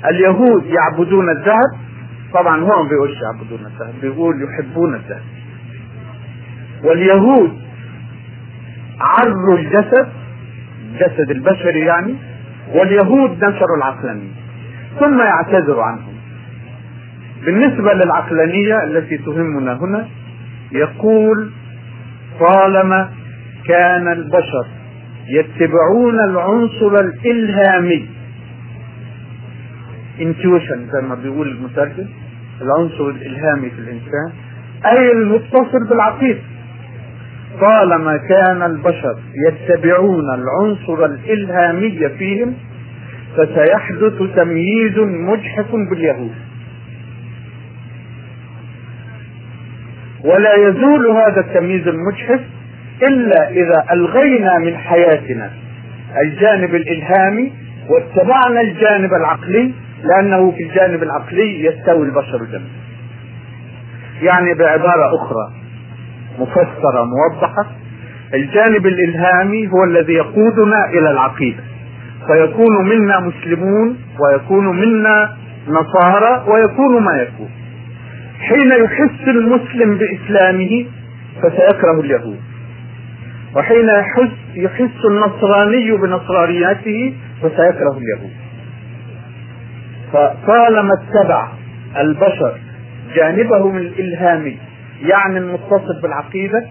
[0.09, 1.79] اليهود يعبدون الذهب
[2.33, 5.21] طبعا هو ما بيقولش يعبدون الذهب بيقول يحبون الذهب.
[6.83, 7.59] واليهود
[8.99, 10.07] عروا الجسد
[10.91, 12.15] الجسد البشري يعني
[12.73, 14.31] واليهود نشروا العقلانية.
[14.99, 16.13] ثم يعتذر عنهم.
[17.45, 20.07] بالنسبة للعقلانية التي تهمنا هنا
[20.71, 21.51] يقول
[22.39, 23.09] طالما
[23.67, 24.65] كان البشر
[25.27, 28.05] يتبعون العنصر الإلهامي.
[30.19, 32.07] Intuition زي ما بيقول المترجم
[32.61, 34.31] العنصر الإلهامي في الإنسان.
[34.85, 36.39] أي المتصل بالعقيده
[37.61, 39.15] طالما كان البشر
[39.47, 42.53] يتبعون العنصر الإلهامي فيهم
[43.37, 46.35] فسيحدث تمييز مجحف باليهود.
[50.23, 52.39] ولا يزول هذا التمييز المجحف
[53.07, 55.51] إلا إذا ألغينا من حياتنا
[56.21, 57.53] الجانب الإلهامي
[57.89, 62.83] واتبعنا الجانب العقلي لأنه في الجانب العقلي يستوي البشر جميعا.
[64.21, 65.51] يعني بعبارة أخرى
[66.39, 67.65] مفسرة موضحة
[68.33, 71.63] الجانب الإلهامي هو الذي يقودنا إلى العقيدة.
[72.27, 75.35] فيكون منا مسلمون ويكون منا
[75.67, 77.49] نصارى ويكون ما يكون.
[78.49, 80.85] حين يحس المسلم بإسلامه
[81.41, 82.39] فسيكره اليهود.
[83.55, 88.31] وحين يحس يحس النصراني بنصرانيته فسيكره اليهود.
[90.13, 91.47] فطالما اتبع
[91.97, 92.57] البشر
[93.15, 94.57] جانبهم الالهامي
[95.01, 96.67] يعني المتصل بالعقيدة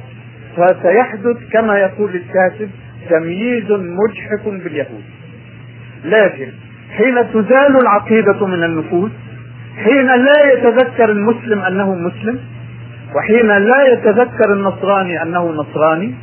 [0.57, 2.71] فسيحدث كما يقول الكاتب
[3.11, 5.05] تمييز مجحف باليهود.
[6.05, 6.49] لكن
[6.97, 9.11] حين تزال العقيدة من النفوس
[9.77, 12.41] حين لا يتذكر المسلم أنه مسلم
[13.17, 16.15] وحين لا يتذكر النصراني أنه نصراني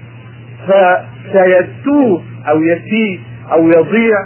[0.68, 3.20] فسيتوه أو يسيء
[3.52, 4.18] أو يضيع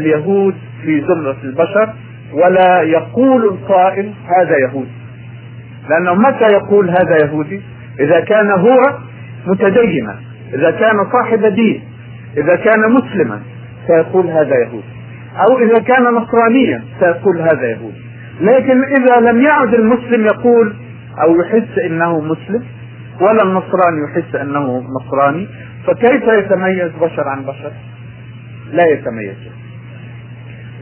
[0.00, 1.94] اليهود في زمرة البشر
[2.32, 5.02] ولا يقول القائل هذا يهودي
[5.90, 7.60] لأنه متى يقول هذا يهودي؟
[8.00, 8.78] إذا كان هو
[9.46, 10.16] متدينا
[10.54, 11.84] إذا كان صاحب دين
[12.36, 13.40] إذا كان مسلما
[13.86, 14.92] سيقول هذا يهودي
[15.36, 20.74] أو إذا كان نصرانيا سيقول هذا يهودي لكن إذا لم يعد المسلم يقول
[21.22, 22.62] أو يحس أنه مسلم
[23.20, 25.48] ولا النصراني يحس أنه نصراني
[25.86, 27.72] فكيف يتميز بشر عن بشر؟
[28.72, 29.36] لا يتميز.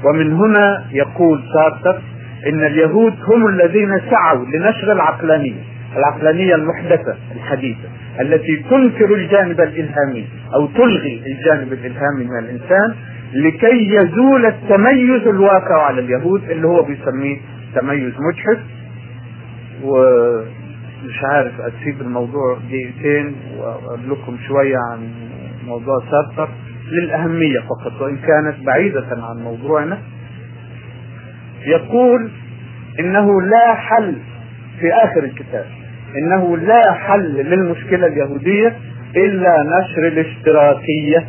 [0.05, 2.01] ومن هنا يقول سارتر
[2.47, 5.63] إن اليهود هم الذين سعوا لنشر العقلانية
[5.97, 7.89] العقلانية المحدثة الحديثة
[8.21, 12.95] التي تنكر الجانب الإلهامي أو تلغي الجانب الإلهامي من الإنسان
[13.33, 17.37] لكي يزول التميز الواقع على اليهود اللي هو بيسميه
[17.75, 18.61] تميز مجحف.
[19.85, 25.09] ومش عارف أسيب الموضوع دقيقتين وأقول لكم شوية عن
[25.67, 26.49] موضوع سارتر
[26.93, 29.99] للأهمية فقط وإن كانت بعيدة عن موضوعنا.
[31.67, 32.31] يقول
[33.01, 34.15] إنه لا حل
[34.81, 35.67] في آخر الكتاب
[36.17, 38.77] إنه لا حل للمشكلة اليهودية
[39.17, 41.29] إلا نشر الاشتراكية.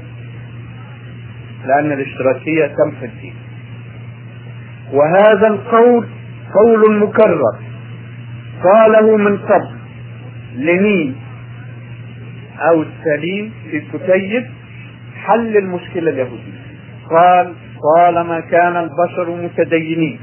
[1.65, 3.33] لأن الاشتراكية تمحي الدين.
[4.93, 6.07] وهذا القول
[6.53, 7.55] قول مكرر.
[8.63, 9.75] قاله من قبل
[10.55, 11.15] لنين
[12.59, 14.45] أو السليم في كتيب
[15.25, 16.61] حل المشكلة اليهودية.
[17.09, 17.53] قال
[17.97, 20.19] طالما كان البشر متدينين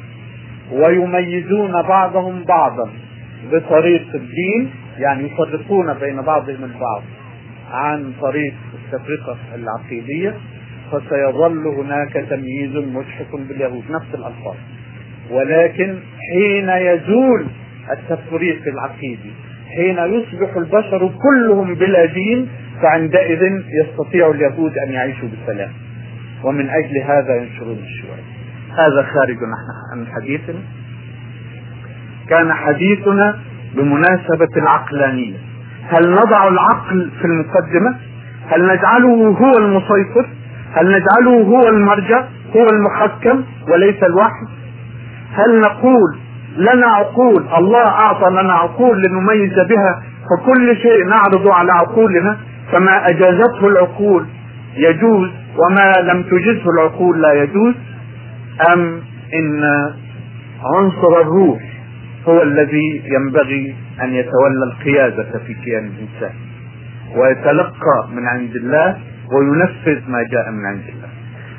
[0.73, 2.91] ويميزون بعضهم بعضا
[3.53, 7.03] بطريق الدين يعني يفرقون بين بعضهم البعض
[7.73, 10.35] عن طريق التفرقة العقيدية
[10.93, 14.55] فسيظل هناك تمييز مجحف باليهود نفس الألفاظ.
[15.31, 15.99] ولكن
[16.33, 17.47] حين يزول
[17.91, 19.33] التفريق العقيدي
[19.77, 22.49] حين يصبح البشر كلهم بلا دين
[22.83, 23.43] فعندئذ
[23.83, 25.71] يستطيع اليهود أن يعيشوا بالسلام.
[26.45, 28.23] ومن أجل هذا ينشرون الشيوعية
[28.73, 29.37] هذا خارج
[29.93, 30.61] عن حديثنا.
[32.29, 33.39] كان حديثنا
[33.75, 35.37] بمناسبة العقلانية.
[35.89, 37.97] هل نضع العقل في المقدمة؟
[38.49, 40.29] هل نجعله هو المسيطر؟
[40.79, 42.25] هل نجعله هو المرجع
[42.57, 44.47] هو المحكم وليس الوحي؟
[45.33, 46.19] هل نقول
[46.57, 52.37] لنا عقول الله أعطى لنا عقول لنميز بها فكل شيء نعرض على عقولنا؟
[52.73, 54.27] فما أجازته العقول
[54.77, 57.75] يجوز وما لم تجزه العقول لا يجوز؟
[58.73, 59.01] أم
[59.35, 59.63] إن
[60.75, 61.61] عنصر الروح
[62.29, 66.35] هو الذي ينبغي أن يتولى القيادة في كيان الإنسان؟
[67.17, 68.97] ويتلقى من عند الله
[69.33, 71.09] وينفذ ما جاء من عند الله.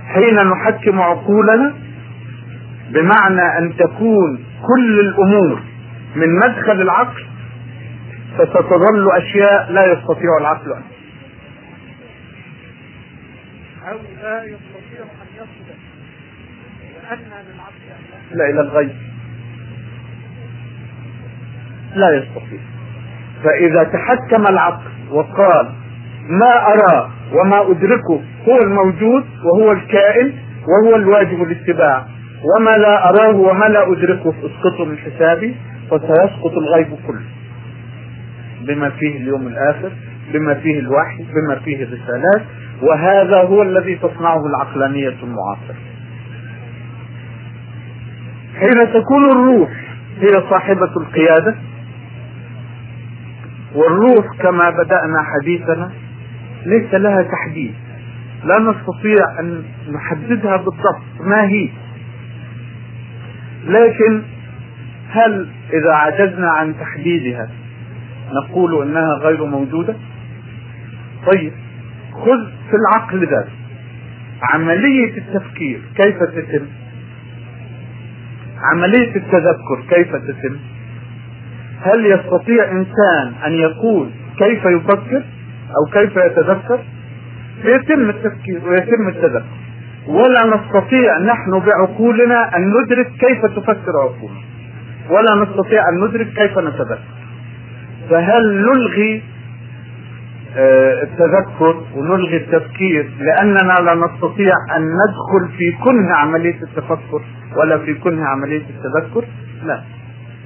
[0.08, 1.74] حين نحكم عقولنا
[2.90, 5.62] بمعنى أن تكون كل الأمور
[6.16, 7.26] من مدخل العقل
[8.38, 10.82] فستظل أشياء لا يستطيع العقل أن
[13.88, 15.70] أو لا يستطيع أن يصل
[17.12, 17.74] للعقل.
[18.32, 18.96] لا إلى الغيب.
[21.96, 22.60] لا يستطيع.
[23.44, 25.72] فإذا تحكم العقل وقال
[26.30, 30.34] ما اراه وما أدركه هو الموجود وهو الكائن
[30.68, 32.06] وهو الواجب الاتباع.
[32.56, 35.56] وما لا أراه وما لا أدركه اسقطه من حسابي
[35.92, 37.22] فسيسقط الغيب كله.
[38.62, 39.92] بما فيه اليوم الآخر
[40.34, 42.42] بما فيه الوحي بما فيه الرسالات
[42.82, 45.76] وهذا هو الذي تصنعه العقلانية المعاصرة.
[48.60, 49.70] حين تكون الروح
[50.22, 51.56] هي صاحبة القيادة
[53.76, 55.92] والروح كما بدأنا حديثنا
[56.66, 57.74] ليس لها تحديد.
[58.44, 61.22] لا نستطيع أن نحددها بالضبط.
[61.22, 61.70] ما هي؟
[63.66, 64.22] لكن
[65.10, 67.50] هل إذا عجزنا عن تحديدها
[68.32, 69.96] نقول إنها غير موجودة؟
[71.32, 71.52] طيب
[72.14, 73.52] خذ في العقل ذاته
[74.54, 76.66] عملية التفكير كيف تتم؟
[78.72, 80.58] عملية التذكر كيف تتم؟
[81.82, 85.24] هل يستطيع إنسان أن يقول كيف يفكر؟
[85.78, 86.80] أو كيف يتذكر؟
[87.64, 89.46] يتم التفكير ويتم التذكر.
[90.08, 94.42] ولا نستطيع نحن بعقولنا أن ندرك كيف تفكر عقولنا.
[95.10, 97.00] ولا نستطيع أن ندرك كيف نتذكر.
[98.10, 99.24] فهل نلغي
[100.58, 107.22] آه، التذكر ونلغي التفكير لأننا لا نستطيع أن ندخل في كنه عملية التفكر
[107.58, 109.26] ولا في كنه عملية التذكر؟
[109.64, 109.82] لا.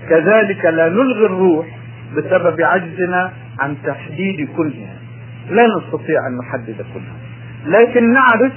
[0.10, 1.66] كذلك لا نلغي الروح
[2.18, 4.96] بسبب عجزنا عن تحديد كلها
[5.50, 7.16] لا نستطيع أن نحدد كلها.
[7.66, 8.52] لكن نعرف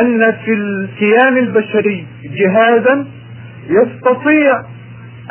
[0.00, 3.06] أن في الكيان البشري جهازا
[3.68, 4.60] يستطيع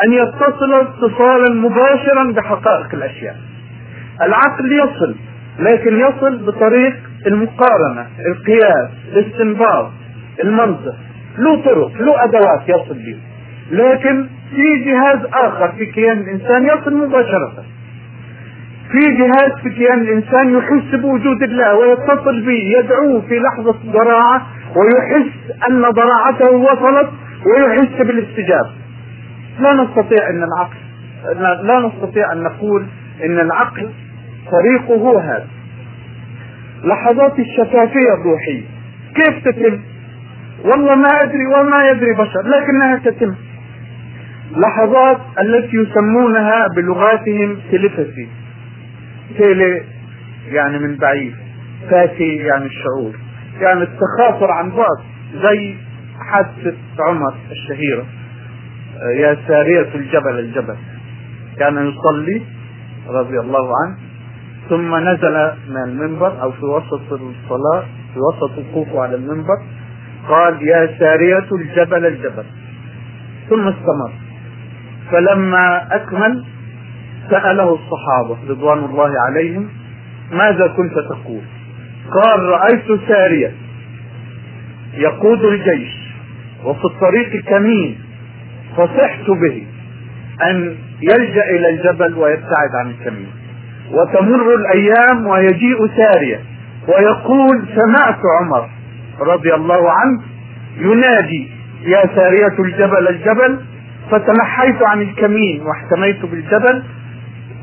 [0.08, 3.38] أن يتصل اتصالا مباشرا بحقائق الأشياء.
[4.22, 5.16] العقل يصل
[5.60, 6.96] لكن يصل بطريق
[7.28, 9.92] المقارنة القياس الاستنباط
[10.44, 10.96] المنطق.
[11.38, 13.20] له طرق له أدوات يصل بها.
[13.72, 17.64] لكن في جهاز آخر في كيان الإنسان يصل مباشرة.
[18.92, 25.32] في جهاز في كيان الإنسان يحس بوجود الله ويتصل به يدعوه في لحظة ضراعه ويحس
[25.70, 27.10] أن ضراعته وصلت
[27.46, 28.72] ويحس بالاستجابة.
[29.60, 30.78] لا نستطيع أن العقل
[31.68, 32.86] لا نستطيع أن نقول
[33.26, 33.90] إن العقل
[34.52, 35.48] طريقه هو هذا.
[36.84, 38.64] لحظات الشفافية الروحية
[39.16, 39.80] كيف تتم؟
[40.66, 43.36] والله ما أدري وما يدري بشر لكنها تتم.
[44.58, 48.28] لحظات التي يسمونها بلغاتهم تلفسي
[49.38, 49.84] تيلي
[50.48, 51.36] يعني من بعيد.
[51.90, 53.16] فاتي يعني الشعور.
[53.60, 54.98] يعني التخاطر عن بعد
[55.44, 55.76] زي
[56.32, 58.06] حادثة عمر الشهيرة.
[59.16, 60.76] يا سارية الجبل الجبل.
[61.60, 62.42] كان يصلي
[63.10, 63.98] رضي الله عنه
[64.70, 67.84] ثم نزل من المنبر أو في وسط الصلاة
[68.14, 69.58] في وسط وقوفه على المنبر
[70.30, 72.44] قال يا سارية الجبل الجبل.
[73.50, 74.12] ثم استمر.
[75.12, 76.46] فلما أكمل
[77.30, 79.70] سأله الصحابة رضوان الله عليهم
[80.32, 81.42] ماذا كنت تقول؟
[82.24, 83.52] قال رأيت سارية
[84.94, 85.94] يقود الجيش
[86.64, 88.00] وفي الطريق كمين
[88.78, 89.64] فصحت به
[90.50, 93.32] أن يلجأ إلى الجبل ويبتعد عن الكمين.
[93.92, 96.40] وتمر الأيام ويجيء سارية
[96.88, 98.70] ويقول سمعت عمر
[99.20, 100.22] رضي الله عنه
[100.78, 101.52] ينادي
[101.82, 103.60] يا سارية الجبل الجبل
[104.12, 106.84] فتنحيت عن الكمين واحتميت بالجبل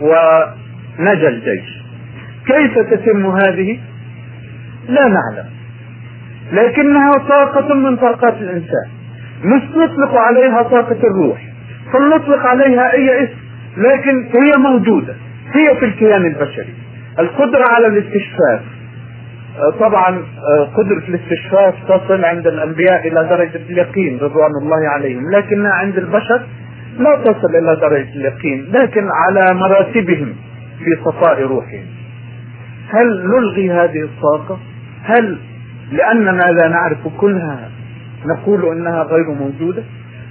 [0.00, 1.82] ونجا الجيش.
[2.46, 3.78] كيف تتم هذه؟
[4.88, 5.46] لا نعلم.
[6.52, 8.88] لكنها طاقة من طاقات الإنسان.
[9.44, 11.40] مش نطلق عليها طاقة الروح.
[11.92, 13.38] فلنطلق عليها أي اسم
[13.76, 15.14] لكن هي موجودة.
[15.54, 16.74] هي في الكيان البشري.
[17.18, 18.60] القدرة على الاستشفاف.
[19.80, 20.22] طبعا
[20.76, 25.30] قدرة الاستشفاف تصل عند الأنبياء إلى درجة اليقين رضوان الله عليهم.
[25.30, 26.46] لكنها عند البشر
[26.98, 30.34] لا تصل إلى درجة اليقين لكن على مراتبهم
[30.78, 31.84] في صفاء روحهم.
[32.88, 34.58] هل نلغي هذه الطاقة؟
[35.04, 35.38] هل
[35.92, 37.70] لأننا لا نعرف كلها
[38.26, 39.82] نقول إنها غير موجودة؟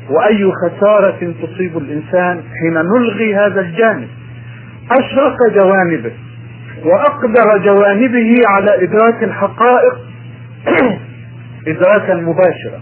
[0.09, 4.07] وأي خسارة تصيب الإنسان حين نلغي هذا الجانب؟
[4.91, 6.11] أشرق جوانبه
[6.85, 9.93] وأقدر جوانبه على إدراك الحقائق
[11.67, 12.81] إدراكا مباشرا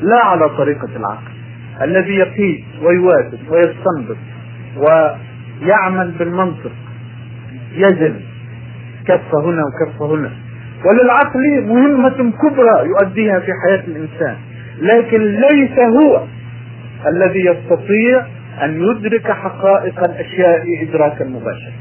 [0.00, 1.33] لا على طريقة العقل.
[1.82, 4.16] الذي يقيس ويوازن ويستنبط
[4.76, 6.72] ويعمل بالمنطق
[7.74, 8.20] يزن
[9.06, 10.30] كفة هنا وكفة هنا.
[10.84, 14.36] وللعقل مهمة كبرى يؤديها في حياة الإنسان
[14.78, 16.24] لكن ليس هو
[17.06, 18.26] الذي يستطيع
[18.64, 21.72] أن يدرك حقائق الأشياء إدراكا مباشرا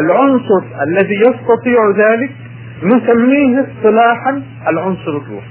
[0.00, 2.30] العنصر الذي يستطيع ذلك
[2.82, 5.46] نسميه اصطلاحا العنصر الروحي.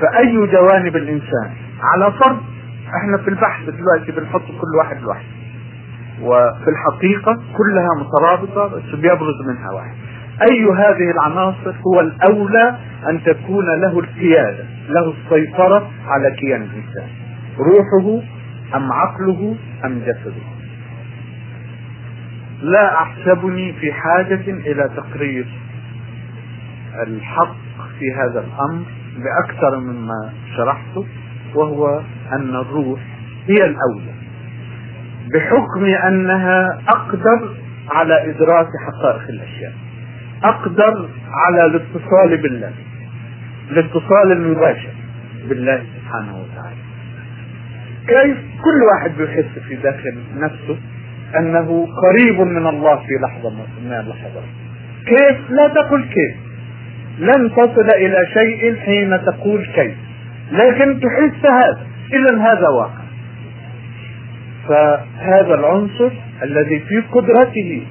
[0.00, 1.50] فأي جوانب الإنسان
[1.82, 2.38] على فرض
[2.96, 5.28] إحنا في البحث دلوقتي بنحط كل واحد لوحده.
[6.22, 9.94] وفي الحقيقة كلها مترابطة بس بيبرز منها واحد.
[10.50, 17.08] أي هذه العناصر هو الأولى أن تكون له القيادة له السيطرة على كيان الإنسان.
[17.58, 18.22] روحه
[18.74, 20.42] أم عقله أم جسده.
[22.62, 25.46] لا أحسبني في حاجة إلى تقرير
[27.06, 27.56] الحق
[27.98, 28.84] في هذا الأمر
[29.18, 31.06] بأكثر مما شرحته.
[31.54, 32.00] وهو
[32.32, 33.00] أن الروح
[33.48, 34.14] هي الأولى
[35.34, 37.54] بحكم أنها أقدر
[37.90, 39.72] على إدراك حقائق الأشياء
[40.44, 41.08] أقدر
[41.46, 42.72] على الاتصال بالله
[43.70, 44.92] الاتصال المباشر
[45.48, 46.76] بالله سبحانه وتعالى.
[48.08, 50.76] كيف كل واحد بيحس في داخل نفسه
[51.38, 53.50] أنه قريب من الله في لحظة
[53.84, 54.44] من اللحظات
[55.06, 56.36] كيف؟ لا تقل كيف.
[57.18, 59.96] لن تصل إلى شيء حين تقول كيف.
[60.52, 63.02] لكن تحس هذا إذا هذا واقع.
[64.68, 66.10] فهذا العنصر
[66.42, 67.86] الذي في قدرته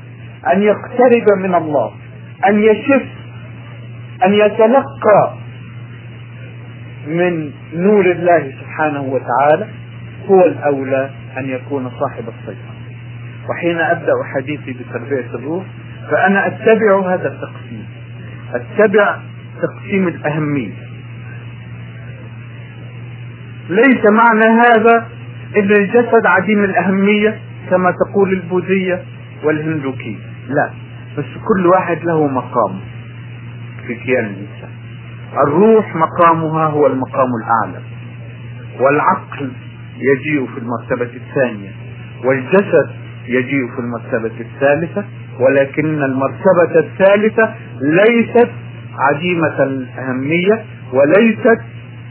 [0.54, 1.92] أن يقترب من الله
[2.48, 3.04] أن يشف
[4.26, 5.34] أن يتلقى
[7.08, 9.68] من نور الله سبحانه وتعالى
[10.30, 12.78] هو الأولى أن يكون صاحب السيطرة
[13.50, 15.66] وحين أبدأ حديثي بتربية الروح
[16.12, 17.86] فأنا أتبع هذا التقسيم.
[18.54, 19.18] أتبع
[19.62, 20.72] تقسيم الأهمية.
[23.70, 25.08] ليس معنى هذا
[25.58, 27.40] إن الجسد عديم الأهمية
[27.70, 29.04] كما تقول البوذية
[29.44, 30.18] والهندوكية
[30.50, 30.70] لا
[31.18, 32.80] بس كل واحد له مقام
[33.88, 34.70] في كيان الإنسان.
[35.48, 37.82] الروح مقامها هو المقام الأعلى
[38.80, 39.52] والعقل
[39.98, 41.70] يجيء في المرتبة الثانية
[42.26, 42.90] والجسد
[43.28, 45.06] يجيء في المرتبة الثالثة
[45.40, 48.50] ولكن المرتبة الثالثة ليست
[49.00, 51.62] عديمة الأهمية وليست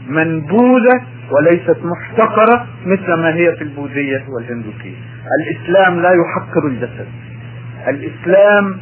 [0.07, 1.01] منبوذة
[1.31, 4.95] وليست محتقرة مثل ما هي في البوذية والهندوكية.
[5.39, 7.07] الإسلام لا يحقر الجسد.
[7.87, 8.77] الإسلام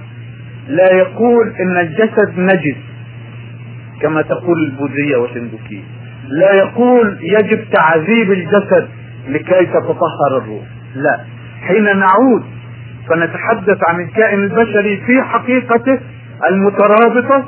[0.68, 2.78] لا يقول إن الجسد نجس
[4.02, 5.84] كما تقول البوذية والهندوكية.
[6.28, 8.88] لا يقول يجب تعذيب الجسد
[9.28, 10.64] لكي تتطهر الروح.
[10.96, 11.20] لا.
[11.62, 12.44] حين نعود
[13.10, 16.00] فنتحدث عن الكائن البشري في حقيقته
[16.50, 17.46] المترابطة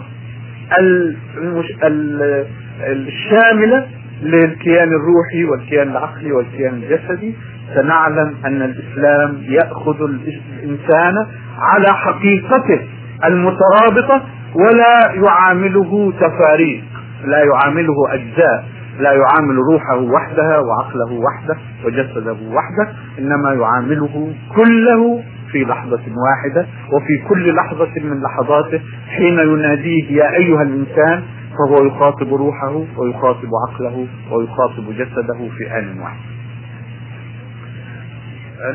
[2.87, 3.87] الشاملة
[4.22, 7.36] للكيان الروحي والكيان العقلي والكيان الجسدي.
[7.76, 11.13] سنعلم أن الإسلام يأخذ الإنسان
[11.59, 12.80] على حقيقته
[13.26, 14.24] المترابطة
[14.55, 16.84] ولا يعامله تفاريق
[17.26, 18.65] لا يعامله أجزاء
[18.99, 27.28] لا يعامل روحه وحدها وعقله وحده وجسده وحده إنما يعامله كله في لحظة واحدة وفي
[27.30, 28.82] كل لحظة من لحظاته
[29.18, 31.24] حين يناديه يا أيها الإنسان
[31.57, 36.19] فهو يخاطب روحه ويخاطب عقله ويخاطب جسده في آن واحد.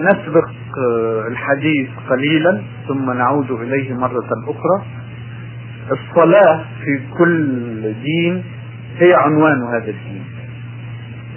[0.01, 0.49] نسبق
[1.27, 4.87] الحديث قليلا ثم نعود إليه مرة أخرى.
[5.93, 8.45] الصلاة في كل دين
[8.99, 10.25] هي عنوان هذا الدين.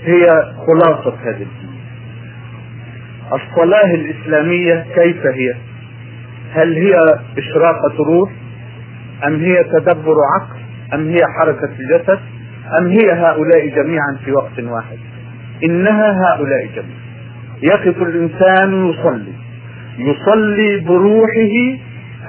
[0.03, 0.27] هي
[0.67, 1.75] خلاصة هذا الدين.
[3.33, 5.55] الصلاة الإسلامية كيف هي؟
[6.51, 6.95] هل هي
[7.37, 8.31] إشراقة روح؟
[9.27, 12.19] أم هي تدبر عقل؟ أم هي حركة الجسد
[12.79, 14.97] أم هي هؤلاء جميعا في وقت واحد؟
[15.63, 17.05] إنها هؤلاء جميعا.
[17.61, 19.33] يقف الإنسان يصلي
[19.97, 21.77] يصلي بروحه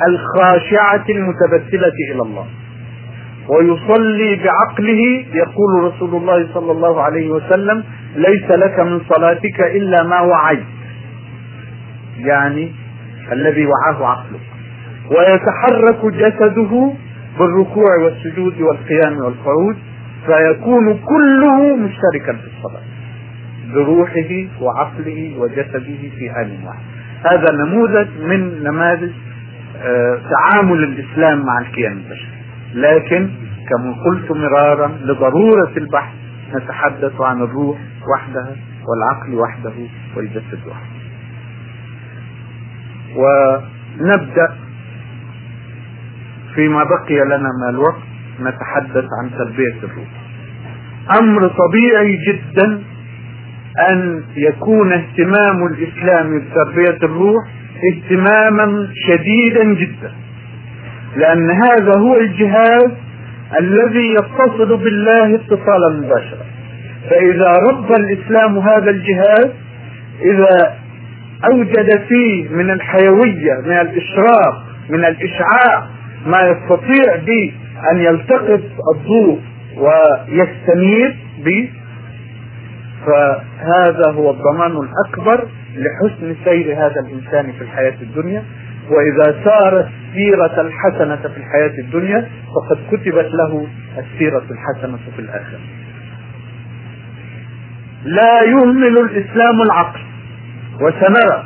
[0.09, 2.46] الخاشعة المتبتلة إلى الله
[3.48, 7.84] ويصلي بعقله يقول رسول الله صلى الله عليه وسلم
[8.16, 10.64] ليس لك من صلاتك إلا ما وعيت.
[12.18, 12.72] يعني
[13.32, 14.40] الذي وعاه عقلك.
[15.11, 16.92] ويتحرك جسده
[17.39, 19.76] بالركوع والسجود والقيام والقعود
[20.26, 22.82] فيكون كله مشتركا في الصلاة
[23.74, 26.82] بروحه وعقله وجسده في آن واحد.
[27.24, 29.11] هذا نموذج من نماذج
[29.76, 32.37] آه، تعامل الإسلام مع الكيان البشري.
[32.74, 33.28] لكن
[33.68, 36.14] كما قلت مرارا لضرورة البحث
[36.55, 37.78] نتحدث عن الروح
[38.14, 38.57] وحدها
[38.89, 39.72] والعقل وحده
[40.16, 40.97] والجسد وحده.
[43.16, 44.49] ونبدأ
[46.57, 48.02] فيما بقي لنا من الوقت
[48.40, 50.09] نتحدث عن تربية الروح.
[51.20, 52.82] أمر طبيعي جدا
[53.90, 57.44] أن يكون اهتمام الإسلام بتربية الروح
[57.92, 60.12] اهتماما شديدا جدا.
[61.16, 62.90] لأن هذا هو الجهاز
[63.61, 66.46] الذي يتصل بالله اتصالا مباشرا.
[67.11, 69.50] فإذا رب الإسلام هذا الجهاز
[70.22, 70.74] إذا
[71.52, 75.86] أوجد فيه من الحيوية من الإشراق من الإشعاع
[76.27, 77.53] ما يستطيع به
[77.93, 78.61] أن يلتقط
[78.95, 79.41] الضوء
[79.77, 81.70] ويستنير به
[83.07, 88.45] فهذا هو الضمان الأكبر لحسن سير هذا الإنسان في الحياة الدنيا.
[88.91, 93.66] وإذا سارت السيرة الحسنة في الحياة الدنيا فقد كتبت له
[93.99, 95.61] السيرة الحسنة في الآخرة.
[98.05, 100.01] لا يهمل الإسلام العقل.
[100.81, 101.45] وسنرى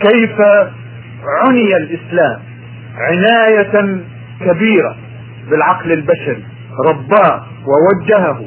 [0.00, 0.40] كيف
[1.42, 2.40] عني الإسلام.
[2.96, 4.00] عناية
[4.40, 4.96] كبيرة
[5.50, 6.44] بالعقل البشري.
[6.88, 8.44] رباه ووجهه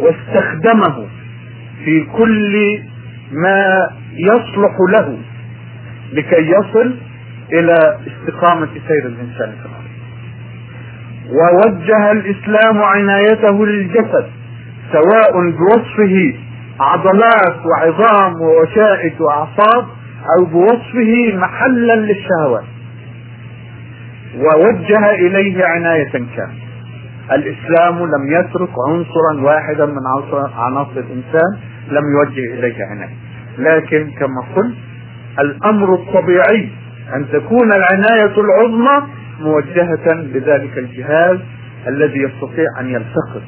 [0.00, 1.06] واستخدمه
[1.84, 2.78] في كل
[3.32, 5.18] ما يصلح له
[6.12, 6.96] لكي يصل
[7.52, 9.52] إلى استقامة سير الإنسان.
[9.62, 9.90] في الأرض
[11.30, 14.26] ووجه الإسلام عنايته للجسد
[14.92, 16.34] سواء بوصفه
[16.80, 19.86] عضلات وعظام ووشائج وأعصاب
[20.38, 22.64] أو بوصفه محلا للشهوات.
[24.36, 26.70] ووجه إليه عناية كاملة.
[27.32, 30.06] الإسلام لم يترك عنصرا واحدا من
[30.56, 31.58] عناصر الإنسان
[31.90, 33.14] لم يوجه إليه عناية.
[33.58, 34.76] لكن كما قلت
[35.40, 36.68] الأمر الطبيعي
[37.16, 39.06] أن تكون العناية العظمى
[39.40, 41.38] موجهة لذلك الجهاز
[41.88, 43.42] الذي يستطيع أن يلتقط.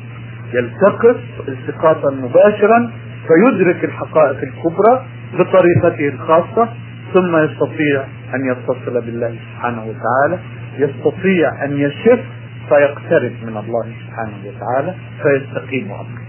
[0.52, 1.16] يلتقط
[1.48, 2.90] التقاطا مباشرا
[3.28, 5.06] فيدرك الحقائق الكبرى
[5.38, 6.68] بطريقته الخاصة
[7.14, 8.04] ثم يستطيع
[8.34, 10.38] أن يتصل بالله سبحانه وتعالى
[10.78, 12.20] يستطيع أن يشف
[12.68, 16.22] فيقترب من الله سبحانه وتعالى فيستقيم امره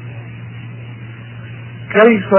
[1.91, 2.33] كيف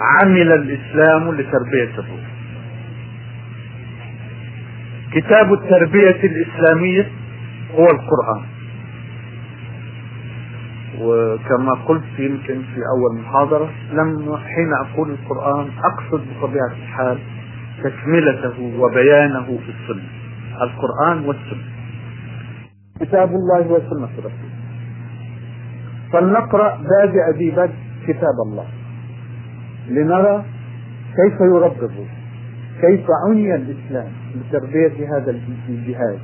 [0.00, 2.26] عمل الإسلام لتربية الروح؟
[5.12, 7.08] كتاب التربية الإسلامية
[7.74, 8.46] هو القرآن.
[11.00, 17.18] وكما قلت يمكن في أول محاضرة لم حين أقول القرآن أقصد بطبيعة الحال
[17.82, 20.08] تكملته وبيانه في السنة.
[20.62, 21.64] القرآن والسنة.
[23.00, 24.56] كتاب الله وسنة رسوله.
[26.12, 27.74] فلنقرأ بادئ ذي بدء
[28.06, 28.64] كتاب الله.
[29.90, 30.44] لنرى
[31.16, 31.90] كيف يربط
[32.80, 35.30] كيف عني الإسلام بتربية هذا
[35.68, 36.18] الجهاز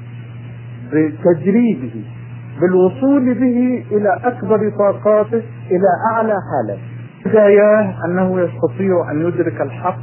[0.93, 2.05] بتجريبه
[2.61, 6.79] بالوصول به إلى أكبر طاقاته إلى أعلى حاله
[7.27, 9.99] بداياه أنه يستطيع أن يدرك الحق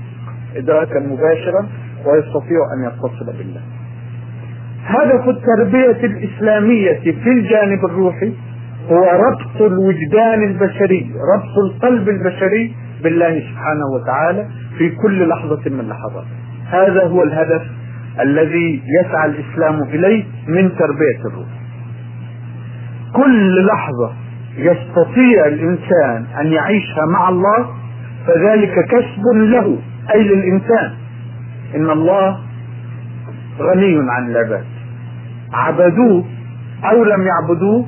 [0.56, 1.68] إدراكا مباشرا
[2.06, 3.62] ويستطيع أن يتصل بالله.
[4.86, 8.34] هدف التربية الإسلامية في الجانب الروحي
[8.92, 14.48] هو ربط الوجدان البشري ربط القلب البشري بالله سبحانه وتعالى
[14.78, 16.26] في كل لحظة من لحظات.
[16.68, 17.62] هذا هو الهدف
[18.20, 21.48] الذي يسعى الإسلام إليه من تربية الروح.
[23.16, 24.14] كل لحظة
[24.58, 27.68] يستطيع الإنسان أن يعيشها مع الله
[28.28, 29.78] فذلك كسب له.
[30.16, 30.92] أي للإنسان.
[31.76, 32.38] إن الله
[33.60, 34.66] غني عن العباد.
[35.54, 36.26] عبدوه
[36.92, 37.86] أو لم يعبدوه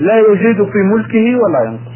[0.00, 1.92] لا يزيد في ملكه ولا ينقص.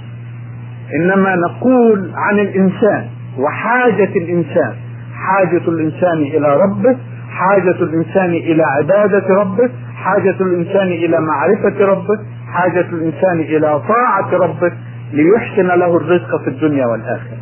[0.95, 3.07] إنما نقول عن الإنسان
[3.39, 4.75] وحاجة الإنسان.
[5.17, 6.97] حاجة الإنسان إلى ربه
[7.31, 12.19] حاجة الإنسان إلى عبادة ربه حاجة الإنسان إلى معرفة ربه
[12.53, 14.73] حاجة الإنسان إلى طاعة ربه
[15.13, 17.37] ليحسن له الرزق في الدنيا والآخرة.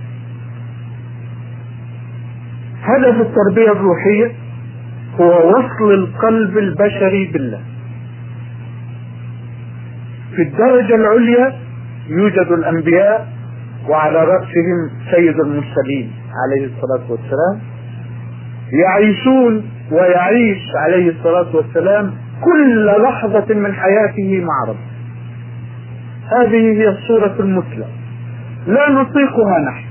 [2.84, 4.32] هدف التربية الروحية
[5.20, 7.60] هو وصل القلب البشري بالله.
[10.36, 11.52] في الدرجة العليا
[12.08, 13.28] يوجد الأنبياء
[13.88, 16.12] وعلى رأسهم سيد المرسلين
[16.44, 17.60] عليه الصلاة والسلام.
[18.72, 22.14] يعيشون ويعيش عليه الصلاة والسلام
[22.44, 24.94] كل لحظة من حياته مع ربه
[26.38, 27.86] هذه هي الصورة المثلى.
[28.66, 29.84] لا نطيقها نحن.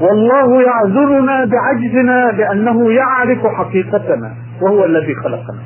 [0.00, 5.62] والله يعذرنا بعجزنا لأنه يعرف حقيقتنا وهو الذي خلقنا.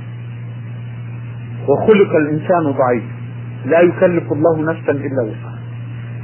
[1.68, 3.03] وخلق الإنسان ضعيف
[3.66, 5.59] لا يكلف الله نفسا إلا وسعها.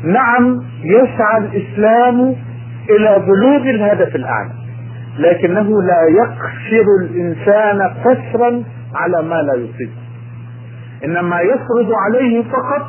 [0.05, 2.35] نعم يسعى الإسلام
[2.91, 4.53] إلى بلوغ الهدف الأعلى
[5.19, 8.63] لكنه لا يقصر الإنسان قسرا
[8.95, 9.91] على ما لا يطيق
[11.05, 12.87] إنما يفرض عليه فقط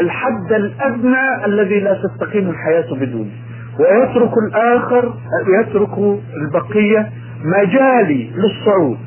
[0.00, 3.30] الحد الأدنى الذي لا تستقيم الحياة بدونه.
[3.78, 5.14] ويترك الآخر
[5.60, 7.10] يترك البقية
[7.44, 8.98] مجالي للصعود.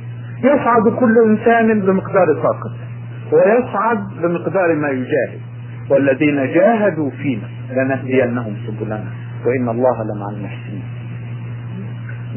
[0.43, 2.79] يصعد كل إنسان بمقدار طاقته
[3.31, 5.39] ويصعد بمقدار ما يجاهد.
[5.89, 9.03] والذين جاهدوا فينا لنهدينهم سبلنا
[9.45, 10.83] وإن الله لمع المحسنين.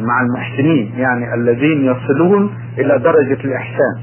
[0.00, 3.96] مع المحسنين يعني الذين يصلون إلى درجة الإحسان.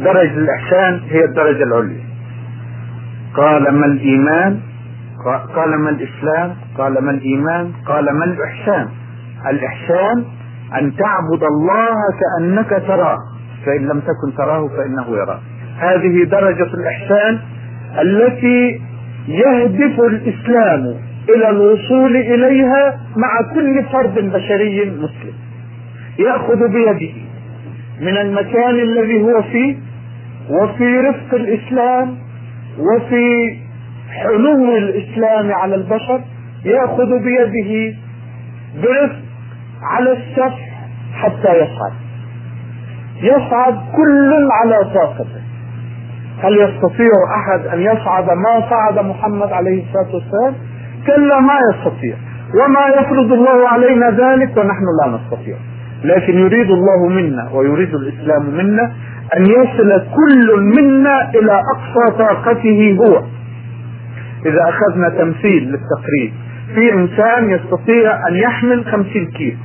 [0.00, 2.04] درجة الإحسان هي الدرجة العليا.
[3.34, 4.60] قال ما الإيمان
[5.56, 8.88] قال ما الإسلام؟ قال ما الإيمان؟ قال ما الإحسان؟
[9.50, 10.24] الإحسان
[10.74, 13.18] أن تعبد الله كأنك تراه
[13.66, 15.40] فإن لم تكن تراه فإنه يراك.
[15.78, 17.38] هذه درجة الإحسان
[18.00, 18.80] التي
[19.28, 20.94] يهدف الإسلام
[21.36, 25.34] إلى الوصول إليها مع كل فرد بشري مسلم.
[26.18, 27.12] يأخذ بيده
[28.00, 29.76] من المكان الذي هو فيه
[30.50, 32.16] وفي رفق الإسلام
[32.78, 33.26] وفي
[34.10, 36.20] حلو الإسلام على البشر
[36.64, 37.96] يأخذ بيده
[38.82, 39.16] برفق
[39.82, 40.70] على السفح
[41.14, 41.92] حتى يصعد.
[43.22, 45.40] يصعد كل على طاقته
[46.42, 50.54] هل يستطيع أحد أن يصعد ما صعد محمد عليه الصلاة والسلام؟
[51.06, 52.16] كلا ما يستطيع.
[52.54, 55.56] وما يفرض الله علينا ذلك ونحن لا نستطيع.
[56.04, 58.92] لكن يريد الله منا ويريد الإسلام منا
[59.36, 63.22] أن يصل كل منا إلى أقصى طاقته هو.
[64.46, 66.32] إذا أخذنا تمثيل للتقريب.
[66.74, 69.56] في إنسان يستطيع أن يحمل خمسين كيلو.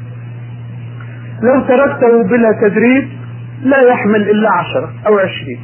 [1.44, 3.10] لو تركته بلا تدريب
[3.64, 5.60] لا يحمل إلا عشرة أو عشرين.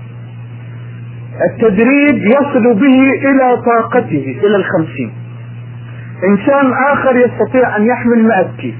[1.52, 5.12] التدريب يصل به إلى طاقته إلى الخمسين.
[6.30, 8.78] إنسان آخر يستطيع أن يحمل مئة كيلو.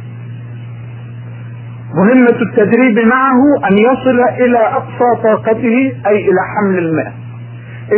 [1.96, 7.12] مهمة التدريب معه أن يصل إلى أقصى طاقته أي إلى حمل المئة.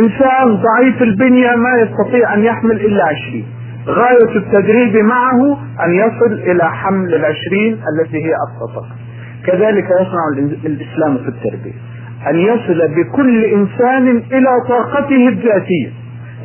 [0.02, 3.46] إنسان ضعيف البنية ما يستطيع أن يحمل إلا عشرين.
[3.86, 8.96] غاية التدريب معه أن يصل إلى حمل العشرين التي هي اقصى طاقة
[9.46, 10.24] كذلك يصنع
[10.64, 11.78] الإسلام في التربية.
[12.30, 15.90] أن يصل بكل إنسان إلى طاقته الذاتية.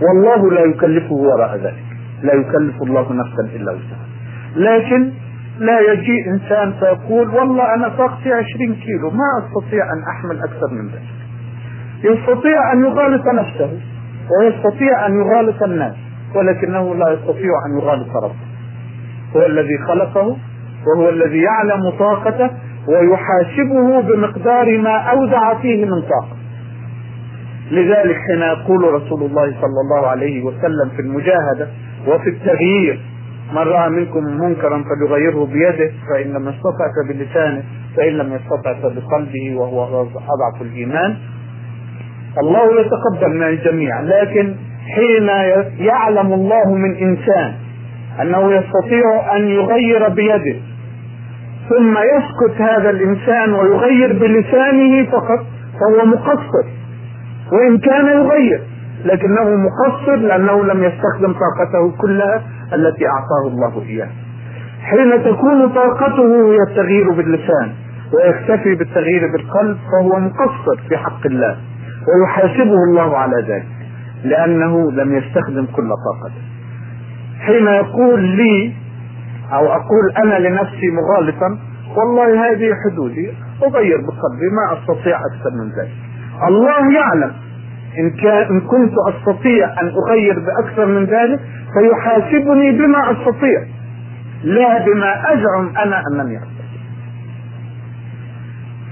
[0.01, 1.83] والله لا يكلفه وراء ذلك.
[2.23, 4.07] لا يكلف الله نفسا إلا وسعها.
[4.55, 5.11] لكن
[5.59, 10.87] لا يجيء إنسان فيقول والله أنا طاقتي عشرين كيلو ما أستطيع أن أحمل أكثر من
[10.87, 11.18] ذلك.
[12.03, 13.79] يستطيع أن يغالط نفسه
[14.39, 15.93] ويستطيع أن يغالط الناس
[16.35, 18.35] ولكنه لا يستطيع أن يغالط ربه.
[19.35, 20.37] هو الذي خلقه
[20.87, 22.49] وهو الذي يعلم طاقته
[22.87, 26.37] ويحاسبه بمقدار ما أودع فيه من طاقة.
[27.71, 31.67] لذلك حين يقول رسول الله صلى الله عليه وسلم في المجاهدة
[32.07, 32.99] وفي التغيير
[33.51, 37.63] من رأى منكم منكرا فليغيره بيده فإن لم يستطع فبلسانه
[37.97, 41.17] فإن لم يستطع فبقلبه وهو أضعف الإيمان.
[42.43, 44.55] الله يتقبل من الجميع لكن
[44.95, 45.27] حين
[45.85, 47.53] يعلم الله من إنسان
[48.21, 50.59] أنه يستطيع أن يغير بيده
[51.69, 55.45] ثم يسكت هذا الإنسان ويغير بلسانه فقط
[55.79, 56.65] فهو مقصر
[57.51, 58.61] وإن كان يغير
[59.05, 64.11] لكنه مقصر لأنه لم يستخدم طاقته كلها التي أعطاه الله اياها
[64.81, 67.71] حين تكون طاقته هي التغيير باللسان
[68.13, 71.57] ويكتفي بالتغيير بالقلب فهو مقصر في حق الله.
[72.07, 73.67] ويحاسبه الله على ذلك
[74.23, 76.41] لأنه لم يستخدم كل طاقته.
[77.39, 78.73] حين يقول لي
[79.53, 81.57] أو أقول أنا لنفسي مغالطا
[81.95, 83.31] والله هذه حدودي
[83.63, 85.91] أغير بقلبي ما أستطيع أكثر من ذلك.
[86.47, 87.33] الله يعلم
[87.99, 91.39] إن كان إن كنت أستطيع أن أغير بأكثر من ذلك
[91.73, 93.65] فيحاسبني بما أستطيع
[94.43, 96.69] لا بما أزعم أنا أنني أستطيع.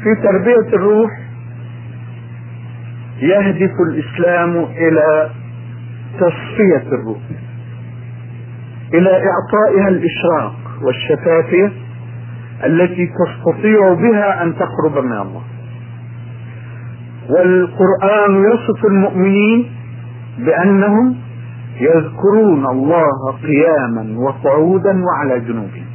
[0.04, 1.12] في تربية الروح
[3.20, 5.30] يهدف الإسلام إلى
[6.20, 7.22] تصفية الروح
[8.94, 11.72] إلى إعطائها الإشراق والشفافية
[12.66, 15.42] التي تستطيع بها أن تقرب من الله.
[17.30, 19.72] والقرآن يصف المؤمنين
[20.40, 21.16] بأنهم
[21.80, 25.86] يذكرون الله قياما وقعودا وعلى جنوبهم.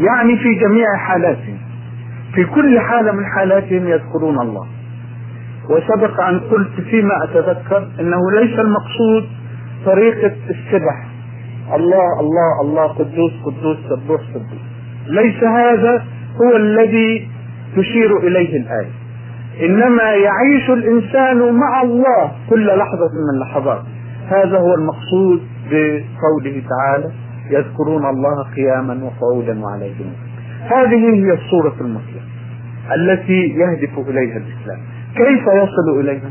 [0.00, 1.58] يعني في جميع حالاتهم
[2.34, 4.66] في كل حالة من حالاتهم يذكرون الله.
[5.68, 9.28] وسبق أن قلت فيما أتذكر أنه ليس المقصود
[9.86, 11.06] طريقة السبح.
[11.74, 14.60] الله الله الله قدوس قدوس سبوح سبوح.
[15.06, 16.04] ليس هذا
[16.42, 17.28] هو الذي
[17.76, 18.90] تشير إليه الآية.
[19.66, 23.82] إنما يعيش الإنسان مع الله كل لحظة من اللحظات
[24.28, 27.10] هذا هو المقصود بقوله تعالى
[27.50, 30.14] يذكرون الله قياما وقعودا وعلى جنوب
[30.60, 32.30] هذه هي الصورة المسلمة
[32.94, 34.78] التي يهدف إليها الإسلام.
[35.16, 36.30] كيف يصل إليها؟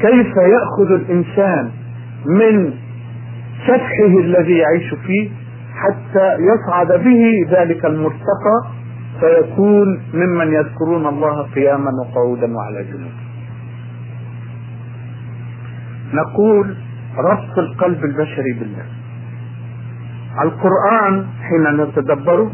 [0.00, 1.70] كيف يأخذ الإنسان
[2.26, 2.72] من
[3.66, 5.30] سفحه الذي يعيش فيه
[5.74, 8.56] حتى يصعد به ذلك المرتقى
[9.20, 13.12] فيكون ممن يذكرون الله قياما وقعودا وعلى جنوب.
[16.14, 16.76] نقول
[17.18, 18.84] ربط القلب البشري بالله.
[20.42, 22.50] القرآن حين نتدبره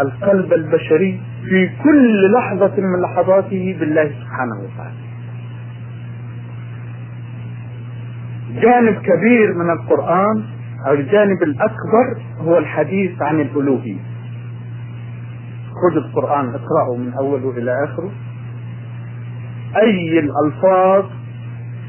[0.00, 4.96] القلب البشري في كل لحظة من لحظاته بالله سبحانه وتعالى.
[8.62, 10.44] جانب كبير من القرآن
[10.86, 14.00] أو الجانب الأكبر هو الحديث عن الألوهية.
[15.70, 18.10] خذ القرآن اقرأه من أوله إلى آخره.
[19.82, 21.04] أي الألفاظ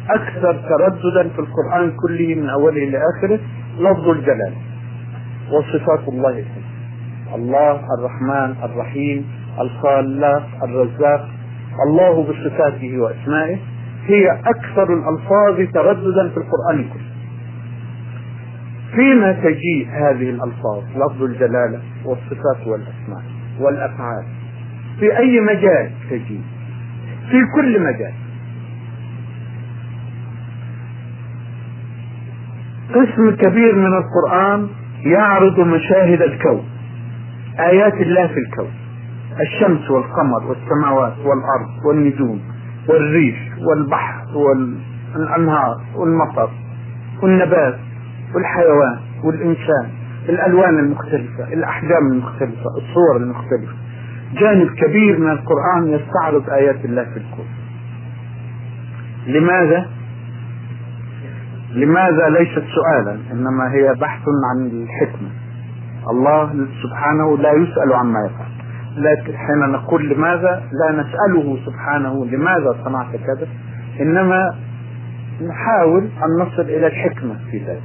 [0.10, 3.40] أكثر ترددا في القرآن كله من أوله إلى آخره؟
[3.80, 4.54] لفظ الجلال.
[5.52, 6.61] وصفات الله الحسنى.
[7.36, 9.26] الله الرحمن الرحيم
[9.60, 11.30] الخلاق الرزاق.
[11.88, 13.58] الله بصفاته وأسمائه.
[14.08, 17.12] هي أكثر الألفاظ ترددا في القرآن كله.
[18.96, 23.24] فيما تجيء هذه الألفاظ لفظ الجلالة والصفات والأسماء
[23.60, 24.26] والأفعال
[25.00, 26.42] في أي مجال تجيء؟
[27.30, 28.14] في كل مجال.
[32.90, 34.68] قسم كبير من القرآن
[35.04, 36.71] يعرض مشاهد الكون.
[37.60, 38.72] آيات الله في الكون.
[39.42, 42.42] الشمس والقمر والسماوات والأرض والنجوم
[42.90, 43.38] والريح
[43.70, 44.26] والبحر
[45.16, 46.50] والأنهار والمطر
[47.24, 47.80] والنبات
[48.36, 49.90] والحيوان والإنسان
[50.30, 53.74] الألوان المختلفة الأحجام المختلفة الصور المختلفة.
[54.34, 57.46] جانب كبير من القرآن يستعرض آيات الله في الكون.
[59.28, 59.90] لماذا؟
[61.72, 64.22] لماذا ليست سؤالا؟ إنما هي بحث
[64.52, 65.30] عن الحكمة.
[66.10, 68.52] الله سبحانه لا يسأل عما يفعل.
[68.98, 73.48] لكن حين نقول لماذا لا نسأله سبحانه لماذا صنعت كذا
[74.02, 74.56] إنما
[75.50, 77.82] نحاول أن نصل إلى الحكمة في ذلك.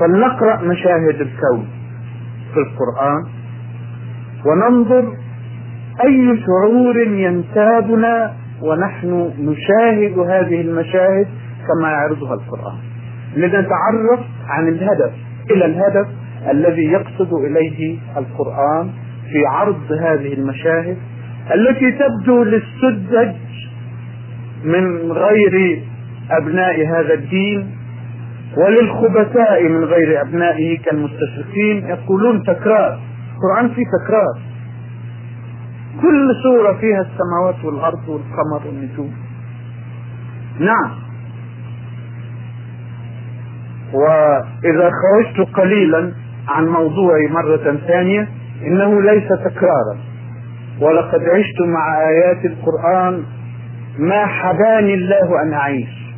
[0.00, 1.68] فلنقرأ مشاهد الكون
[2.54, 3.24] في القرآن
[4.46, 5.16] وننظر
[6.04, 11.26] أي شعور ينتابنا ونحن نشاهد هذه المشاهد
[11.68, 12.78] كما يعرضها القرآن.
[13.36, 16.08] لنتعرف عن الهدف إلى الهدف
[16.50, 18.90] الذي يقصد إليه القرآن
[19.32, 20.96] في عرض هذه المشاهد
[21.54, 23.34] التي تبدو للسذج
[24.64, 25.82] من غير
[26.30, 27.70] أبناء هذا الدين
[28.56, 33.00] وللخبثاء من غير أبنائه كالمستشرقين يقولون تكرار.
[33.34, 34.38] القرآن فيه تكرار.
[36.02, 39.12] كل سورة فيها السماوات والأرض والقمر والنجوم.
[40.60, 41.07] نعم.
[43.92, 46.12] وإذا خرجت قليلا
[46.48, 48.28] عن موضوعي مرة ثانية
[48.66, 49.96] إنه ليس تكرارا.
[50.80, 53.22] ولقد عشت مع آيات القرآن
[53.98, 56.08] ما حباني الله أن أعيش.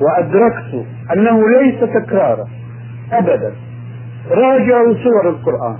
[0.00, 2.44] وأدركت أنه ليس تكرارا
[3.12, 3.52] أبدا.
[4.30, 5.76] راجعوا سور القرآن.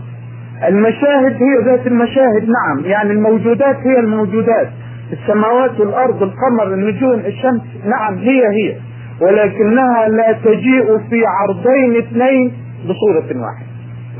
[0.68, 2.84] المشاهد هي ذات المشاهد نعم.
[2.84, 4.68] يعني الموجودات هي الموجودات.
[5.12, 8.76] السماوات والأرض القمر النجوم الشمس نعم هي هي.
[9.20, 12.52] ولكنها لا تجيء في عرضين اثنين
[12.84, 13.66] بصورة واحدة.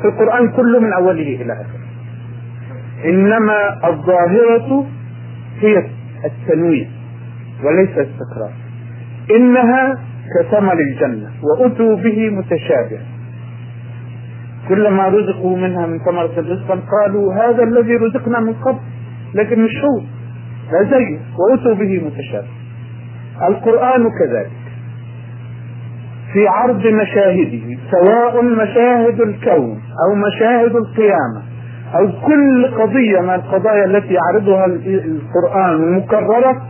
[0.03, 1.81] في القرآن كله من أوله إلى آخره.
[3.05, 4.87] إنما الظاهرة
[5.61, 5.87] هي
[6.25, 6.87] التنويع
[7.65, 8.53] وليس التكرار.
[9.37, 9.99] إنها
[10.39, 13.01] كثمر الجنة وأتوا به متشابه
[14.69, 18.79] كلما رزقوا منها من ثمرة رزقا قالوا هذا الذي رزقنا من قبل
[19.35, 20.01] لكن مش هو
[20.73, 22.47] لا زيه وأتوا به متشابه.
[23.49, 24.60] القرآن كذلك.
[26.33, 31.43] في عرض مشاهده سواء مشاهد الكون أو مشاهد القيامة
[31.95, 36.63] أو كل قضية من القضايا التي يعرضها القرآن مكرره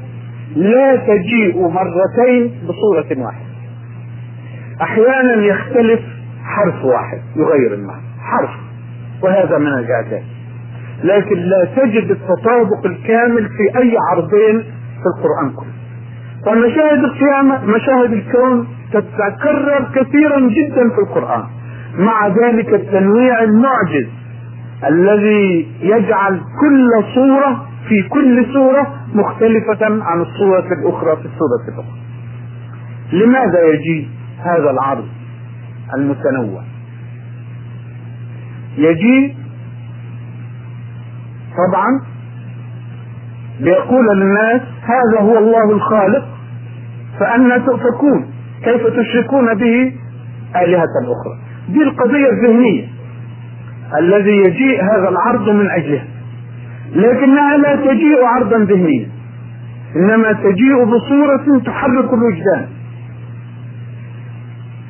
[0.57, 3.51] لا تجيء مرتين بصورة واحدة.
[4.83, 6.01] أحيانا يختلف
[6.45, 8.51] حرف واحد يغير المعنى حرف
[9.23, 10.23] وهذا من الإعجاز.
[11.05, 15.80] لكن لا تجد التطابق الكامل في أي عرضين في القرآن كله.
[16.47, 21.45] فمشاهد القيامه مشاهد الكون تتكرر كثيرا جدا في القرآن.
[21.99, 24.09] مع ذلك التنويع المعجز
[24.87, 32.01] الذي يجعل كل صورة في كل سورة مختلفة عن الصورة الأخرى في السورة الأخرى
[33.13, 34.09] لماذا يجي
[34.45, 35.07] هذا العرض
[35.95, 36.63] المتنوع؟
[38.79, 39.37] يجي
[41.57, 42.01] طبعا
[43.61, 46.25] ليقول للناس هذا هو الله الخالق
[47.21, 48.31] فأنا تؤفكون.
[48.65, 49.93] كيف تشركون به؟
[50.57, 51.39] آلهة أخرى.
[51.69, 52.89] دي القضية الذهنية.
[53.99, 56.05] الذي يجيء هذا العرض من أجله.
[56.95, 59.09] لكنها لا تجيء عرضا ذهنيا.
[59.97, 62.69] إنما تجيء بصورة تحرك الوجدان.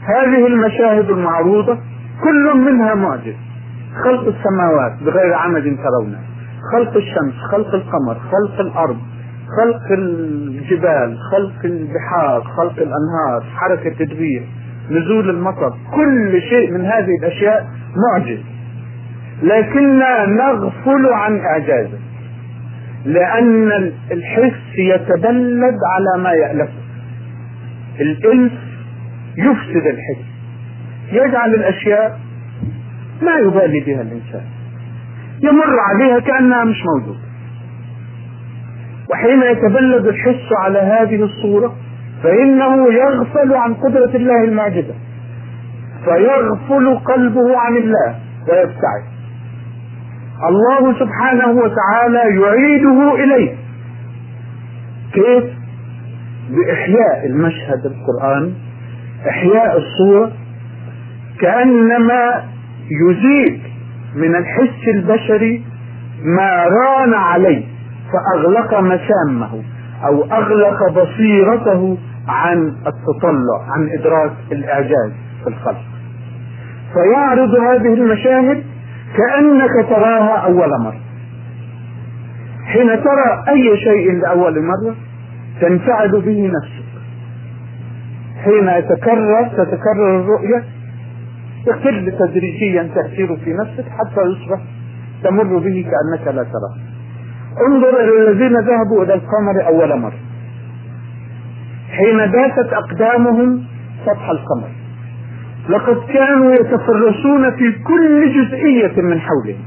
[0.03, 1.79] هذه المشاهد المعروضة
[2.25, 3.35] كل منها معجز
[4.05, 6.19] خلق السماوات بغير عمد ترونه
[6.73, 8.97] خلق الشمس خلق القمر خلق الأرض
[9.61, 14.43] خلق الجبال خلق البحار خلق الأنهار حركة تدبير
[14.91, 18.39] نزول المطر كل شيء من هذه الأشياء معجز.
[19.43, 21.99] لكننا نغفل عن إعجازه
[23.05, 26.81] لأن الحس يتبلد على ما يألفه
[28.01, 28.53] الإنس
[29.37, 30.25] يفسد الحس
[31.13, 32.19] يجعل الأشياء
[33.23, 34.45] ما يبالي بها الإنسان.
[35.43, 37.21] يمر عليها كأنها مش موجودة.
[39.11, 41.75] وحين يتبلد الحس على هذه الصورة
[42.23, 44.95] فإنه يغفل عن قدرة الله المعجزة.
[46.05, 48.15] فيغفل قلبه عن الله
[48.49, 49.05] ويبتعد.
[50.49, 53.55] الله سبحانه وتعالى يعيده إليه.
[55.13, 55.45] كيف؟
[56.51, 58.53] بإحياء المشهد القرآن
[59.29, 60.33] إحياء الصورة
[61.41, 62.45] كأنما
[62.91, 63.61] يزيد
[64.15, 65.65] من الحس البشري
[66.25, 67.65] ما ران عليه
[68.13, 69.63] فأغلق مسامه
[70.07, 71.99] أو أغلق بصيرته
[72.29, 75.83] عن التطلع عن إدراك الإعجاز في الخلق
[76.93, 78.65] فيعرض هذه المشاهد
[79.17, 81.01] كأنك تراها أول مرة.
[82.65, 84.95] حين ترى أي شيء لأول مرة
[85.61, 86.91] تنفعل به نفسك.
[88.45, 90.65] حين يتكرر تتكرر الرؤية
[91.67, 94.61] يقل تدريجيا تأثير في نفسك حتى يصبح
[95.25, 96.77] تمر به كأنك لا تراه.
[97.69, 100.19] انظر إلى الذين ذهبوا إلى القمر أول مرة.
[101.91, 103.65] حين داست أقدامهم
[104.07, 104.69] سطح القمر.
[105.69, 109.65] لقد كانوا يتفرسون في كل جزئية من حولهم.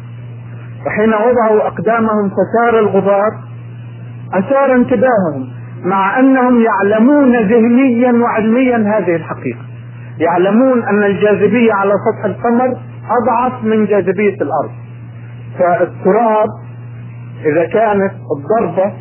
[0.85, 3.31] وحين وضعوا أقدامهم فسار الغبار
[4.33, 5.49] أثار انتباههم
[5.85, 9.61] مع أنهم يعلمون ذهنيا وعلميا هذه الحقيقة.
[10.19, 12.77] يعلمون أن الجاذبية على سطح القمر
[13.21, 14.71] أضعف من جاذبية الأرض.
[15.59, 16.47] فالتراب
[17.45, 18.93] إذا كانت الضربة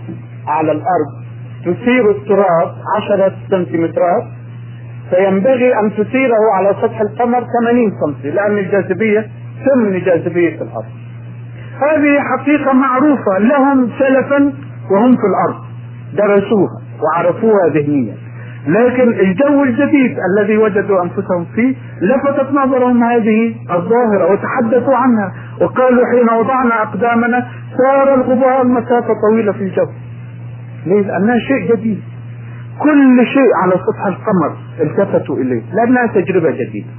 [0.46, 1.22] على الأرض
[1.64, 4.22] تثير التراب عشرة سنتيمترات
[5.10, 9.26] فينبغي أن تثيره على سطح القمر 80 سم لأن الجاذبية
[9.64, 10.84] ثمن جاذبية الأرض.
[11.80, 14.52] هذه حقيقة معروفة لهم سلفا
[14.90, 15.64] وهم في الأرض
[16.14, 18.14] درسوها وعرفوها ذهنيا.
[18.66, 26.38] لكن الجو الجديد الذي وجدوا أنفسهم فيه لفتت نظرهم هذه الظاهرة وتحدثوا عنها وقالوا حين
[26.38, 27.46] وضعنا أقدامنا
[27.78, 29.86] سار الغبار مسافة طويلة في الجو.
[30.86, 32.02] ليه؟ لأنها شيء جديد.
[32.78, 36.90] كل شيء على سطح القمر التفتوا إليه لأنها تجربة جديدة.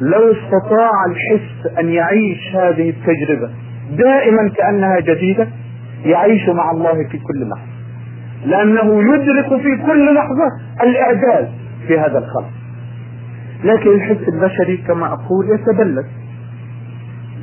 [0.00, 3.50] لو استطاع الحس أن يعيش هذه التجربة
[3.98, 5.48] دائما كأنها جديدة
[6.04, 7.75] يعيش مع الله في كل لحظة.
[8.46, 10.48] لأنه يدرك في كل لحظة
[10.82, 11.46] الإعجاز
[11.88, 12.50] في هذا الخلق.
[13.64, 16.06] لكن الحس البشري كما أقول يتبلد.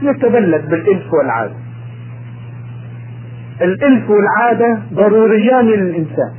[0.01, 1.55] يتبلد بالإلف والعادة
[3.61, 6.31] الإلف والعادة ضروريان للإنسان.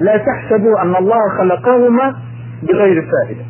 [0.00, 2.14] لا تحسبوا أن الله خلقهما
[2.62, 3.44] بغير فائدة.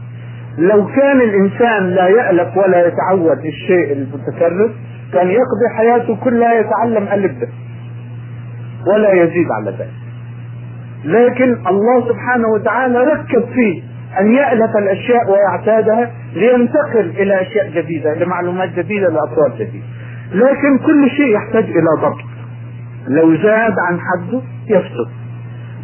[0.58, 4.70] لو كان الإنسان لا يألف ولا يتعود الشيء المتكرر
[5.12, 7.32] كان يقضي حياته كلها يتعلم ألف
[8.86, 9.90] ولا يزيد على ذلك.
[11.04, 13.82] لكن الله سبحانه وتعالى ركب فيه
[14.20, 19.84] أن يألف الأشياء ويعتادها لينتقل إلى أشياء جديدة لمعلومات جديدة لأطوار جديدة.
[20.32, 22.24] لكن كل شيء يحتاج إلى ضبط.
[23.08, 25.10] لو زاد عن حده يفسد.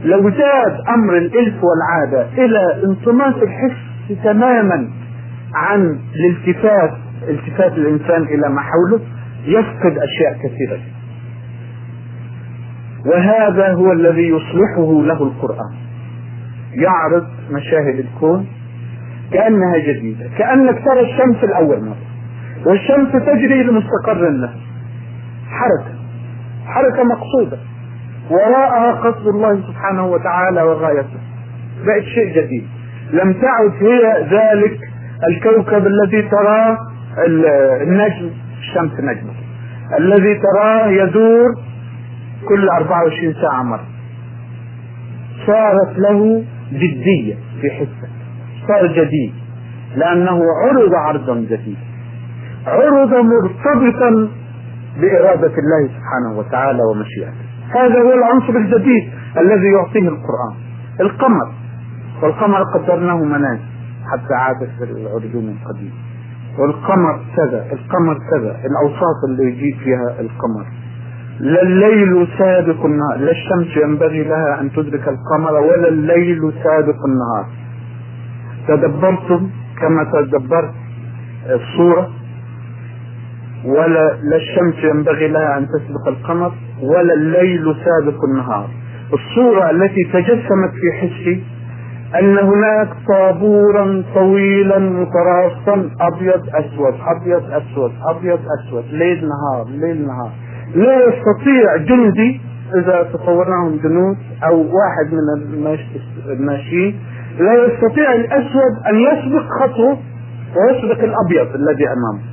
[0.05, 3.77] لو زاد أمر الإلف والعادة إلى انطماس الحس
[4.25, 4.89] تماما
[5.55, 6.91] عن الالتفات
[7.29, 9.01] التفات الإنسان إلى ما حوله
[9.45, 10.77] يفقد أشياء كثيرة.
[10.77, 10.92] جدا
[13.07, 15.75] وهذا هو الذي يصلحه له القرآن.
[16.75, 18.47] يعرض مشاهد الكون
[19.33, 21.97] كأنها جديدة كأنك ترى الشمس الأول مرة.
[22.67, 24.55] والشمس تجري لمستقر لها
[25.51, 25.95] حركة
[26.67, 27.59] حركة مقصودة.
[28.31, 31.19] وراءها قصد الله سبحانه وتعالى وغايته.
[31.87, 32.67] بقت شيء جديد.
[33.13, 34.79] لم تعد هي ذلك
[35.29, 36.79] الكوكب الذي تراه
[37.83, 39.33] النجم الشمس نجمة.
[39.99, 41.55] الذي تراه يدور
[42.49, 43.87] كل 24 ساعة مرة
[45.47, 48.09] صارت له جدية في حسه
[48.69, 49.35] صار جديد.
[49.97, 51.81] لأنه عرض عرضا جديدا
[52.67, 54.29] عرض مرتبطا
[55.01, 57.45] بإرادة الله سبحانه وتعالى ومشيئته.
[57.71, 60.57] هذا هو العنصر الجديد الذي يعطيه القرآن.
[61.01, 61.53] القمر.
[62.23, 63.61] والقمر قدرناه منازل
[64.13, 65.93] حتى عاد في العرجون القديم
[66.59, 67.67] والقمر كذا.
[67.73, 68.61] القمر كذا.
[68.67, 70.67] الأوصاف اللي يجي فيها القمر.
[71.43, 73.19] لا الليل سابق النهار.
[73.19, 77.47] لا الشمس ينبغي لها أن تدرك القمر ولا الليل سابق النهار.
[78.69, 80.75] تدبرتم كما تدبرت
[81.47, 82.11] الصورة؟
[83.65, 88.69] ولا لا الشمس ينبغي لها أن تسبق القمر ولا الليل سابق النهار.
[89.13, 91.43] الصورة التي تجسمت في حسي
[92.19, 100.31] أن هناك طابورا طويلا متراصا أبيض أسود أبيض أسود أبيض أسود ليل نهار ليل نهار.
[100.75, 102.41] لا يستطيع جندي
[102.75, 105.77] إذا تصورناهم جنود أو واحد من
[106.31, 107.01] الماشيين
[107.39, 109.99] لا يستطيع الأسود أن يسبق خطوة
[110.57, 112.33] ويسبق الأبيض الذي أمامه.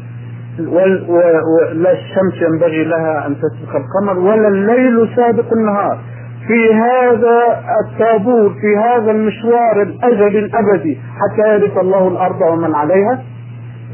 [0.71, 5.99] ولا الشمس ينبغي لها أن تسبق القمر ولا الليل سابق النهار.
[6.47, 13.23] في هذا الطابور في هذا المشوار الأزلي الأبدي حتى يرث الله الأرض ومن عليها.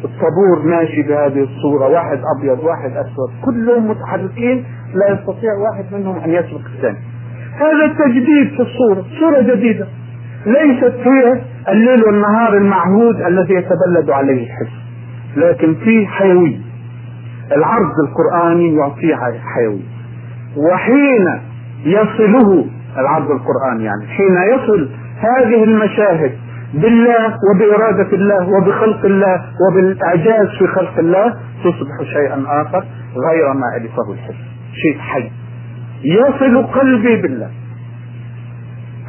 [0.04, 3.30] الطابور ماشي بهذه الصورة واحد أبيض واحد أسود.
[3.46, 6.98] كلهم متحركين لا يستطيع واحد منهم أن يسبق الثاني.
[7.56, 9.88] هذا التجديد في الصورة صورة جديدة.
[10.46, 14.74] ليست هي الليل والنهار المعهود الذي يتبلد عليه الحس
[15.38, 16.58] لكن فيه حيوية
[17.52, 19.16] العرض القرآني يعطيه
[19.56, 19.96] حيوية
[20.58, 21.42] وحين
[21.86, 22.66] يصله
[22.98, 24.90] العرض القرآني يعني حين يصل
[25.20, 26.32] هذه المشاهد
[26.76, 32.86] بالله وبإرادة الله وبخلق الله وبالإعجاز في خلق الله تصبح شيئا آخر
[33.30, 34.36] غير ما ألفه الحس.
[34.74, 35.32] شيء حي.
[36.04, 37.50] يصل قلبي بالله.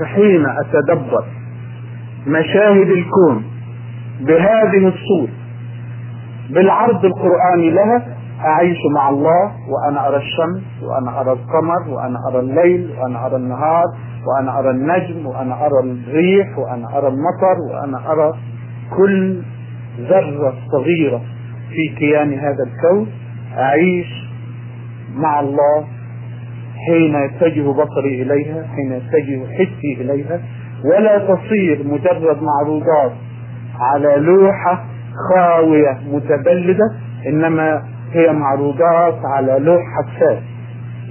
[0.01, 1.25] فحين أتدبر
[2.27, 3.45] مشاهد الكون
[4.21, 5.33] بهذه الصورة
[6.51, 12.91] بالعرض القرآني لها أعيش مع الله وأنا أرى الشمس وأنا أرى القمر وأنا أرى الليل
[12.99, 13.85] وأنا أرى النهار
[14.27, 18.33] وأنا أرى النجم وأنا أرى الريح وأنا أرى المطر وأنا أرى
[18.97, 19.43] كل
[20.01, 21.21] ذرة صغيرة
[21.71, 23.09] في كيان هذا الكون
[23.59, 24.27] أعيش
[25.15, 25.85] مع الله
[26.87, 30.41] حين يتجه بصري إليها حين يتجه حسي إليها
[30.85, 33.13] ولا تصير مجرد معروضات
[33.81, 34.85] على لوحة
[35.31, 36.85] خاوية متبلدة
[37.29, 37.83] إنما
[38.17, 40.43] هي معروضات على لوح حساس.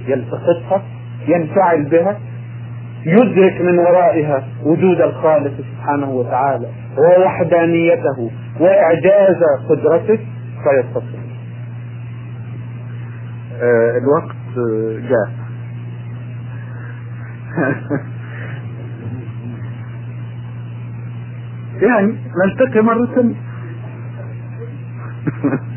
[0.06, 0.82] يلتقطها
[1.28, 2.18] ينفعل بها
[3.06, 6.66] يدرك من ورائها وجود الخالق سبحانه وتعالى
[6.98, 8.30] ووحدانيته
[8.60, 9.36] وإعجاز
[9.68, 10.18] قدرته
[10.64, 11.18] فيتصل.
[13.62, 14.36] آه الوقت
[15.08, 15.30] جاء.
[21.82, 23.34] يعني نلتقي مرة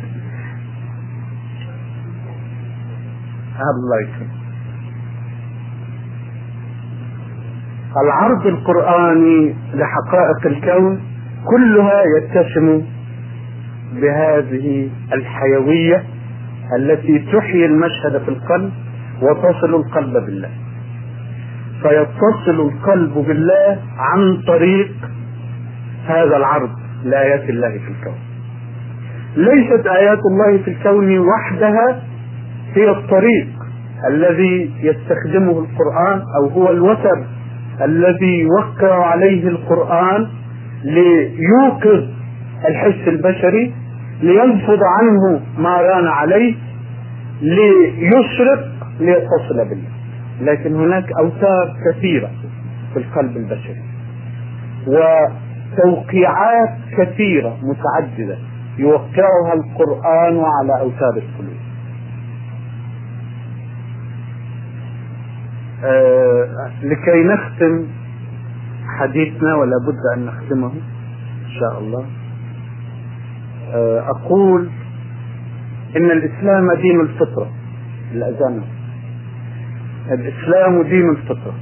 [4.03, 4.29] يكرم
[8.03, 11.01] العرض القرآني لحقائق الكون
[11.45, 12.81] كلها يتسم
[14.01, 16.03] بهذه الحيوية
[16.77, 18.71] التي تحيي المشهد في القلب
[19.21, 20.49] وتصل القلب بالله.
[21.81, 24.91] فيتصل القلب بالله عن طريق
[26.07, 26.69] هذا العرض
[27.03, 28.17] لآيات الله في الكون.
[29.35, 32.01] ليست آيات الله في الكون وحدها
[32.75, 33.47] هي الطريق
[34.09, 37.25] الذي يستخدمه القرآن أو هو الوتر
[37.81, 40.27] الذي يوقع عليه القرآن
[40.83, 42.07] ليوقظ
[42.69, 43.73] الحس البشري
[44.21, 46.55] لينفض عنه ما ران عليه
[47.41, 48.67] ليشرق
[48.99, 49.89] ليتصل بالله.
[50.41, 52.29] لكن هناك أوتار كثيرة
[52.93, 53.81] في القلب البشري
[54.87, 58.37] وتوقيعات كثيرة متعددة
[58.77, 61.68] يوقعها القرآن على أوتار القلوب.
[65.83, 66.47] آه
[66.83, 67.87] لكي نختم
[68.99, 70.71] حديثنا ولا بد أن نختمه
[71.45, 72.05] إن شاء الله.
[73.73, 74.69] آه أقول
[75.97, 77.51] إن الإسلام دين الفطرة.
[78.11, 78.61] الأذان.
[80.11, 81.53] الإسلام دين الفطرة.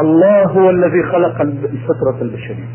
[0.00, 2.68] الله هو الذي خلق الفطرة البشرية.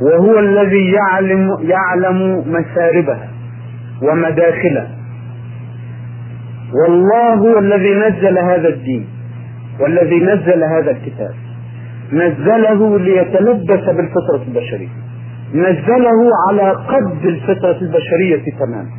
[0.00, 3.28] وهو الذي يعلم يعلم مساربها
[4.02, 4.99] ومداخلها.
[6.74, 9.06] والله هو الذي نزل هذا الدين
[9.80, 11.34] والذي نزل هذا الكتاب.
[12.12, 14.88] نزله ليتلبس بالفطرة البشرية.
[15.54, 18.90] نزله على قد الفطرة البشرية تماما.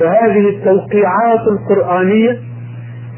[0.00, 2.38] فهذه التوقيعات القرآنية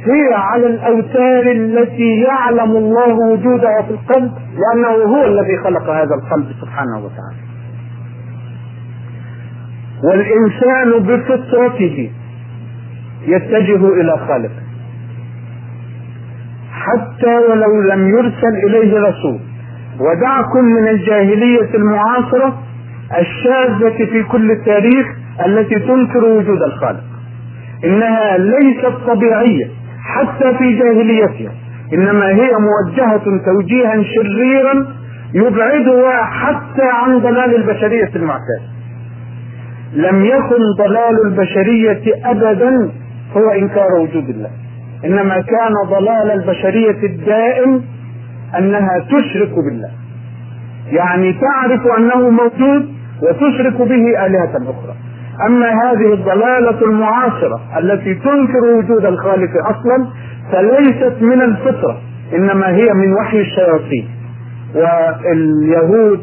[0.05, 6.47] هي على الأوتار التي يعلم الله وجودها في القلب لأنه هو الذي خلق هذا القلب
[6.61, 7.47] سبحانه وتعالى.
[10.05, 12.11] والإنسان بفطرته
[13.27, 14.63] يتجه إلى خالقه
[16.73, 19.39] حتى ولو لم يرسل إليه رسول.
[20.01, 22.59] ودعكم من الجاهلية المعاصرة
[23.19, 25.07] الشاذة في كل التاريخ
[25.47, 27.05] التي تنكر وجود الخالق.
[27.85, 29.65] إنها ليست طبيعية
[30.05, 31.53] حتى في جاهليتها
[31.95, 34.87] إنما هي موجهة توجيها شريرا
[35.35, 38.63] يبعدها حتى عن ضلال البشرية المعتاد
[39.95, 42.91] لم يكن ضلال البشرية أبدا
[43.37, 44.51] هو إنكار وجود الله.
[45.05, 47.83] إنما كان ضلال البشرية الدائم
[48.59, 49.91] أنها تشرك بالله.
[50.91, 52.89] يعني تعرف أنه موجود
[53.23, 54.95] وتشرك به آلهة أخرى.
[55.47, 60.07] أما هذه الضلالة المعاصرة التي تنكر وجود الخالق أصلا
[60.53, 62.01] فليست من الفطرة
[62.35, 64.09] إنما هي من وحي الشياطين.
[64.75, 66.21] واليهود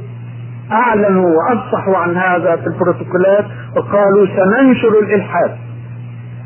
[0.72, 3.46] أعلنوا وأفصحوا عن هذا في البروتوكولات
[3.78, 5.52] وقالوا سننشر الإلحاد.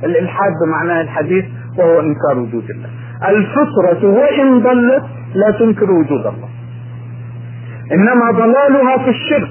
[0.03, 1.45] الإلحاد بمعنى الحديث
[1.77, 2.89] وهو إنكار وجود الله.
[3.29, 5.03] الفطرة وإن ضلت
[5.35, 6.49] لا تنكر وجود الله.
[7.91, 9.49] إنما ضلالها في الشرك.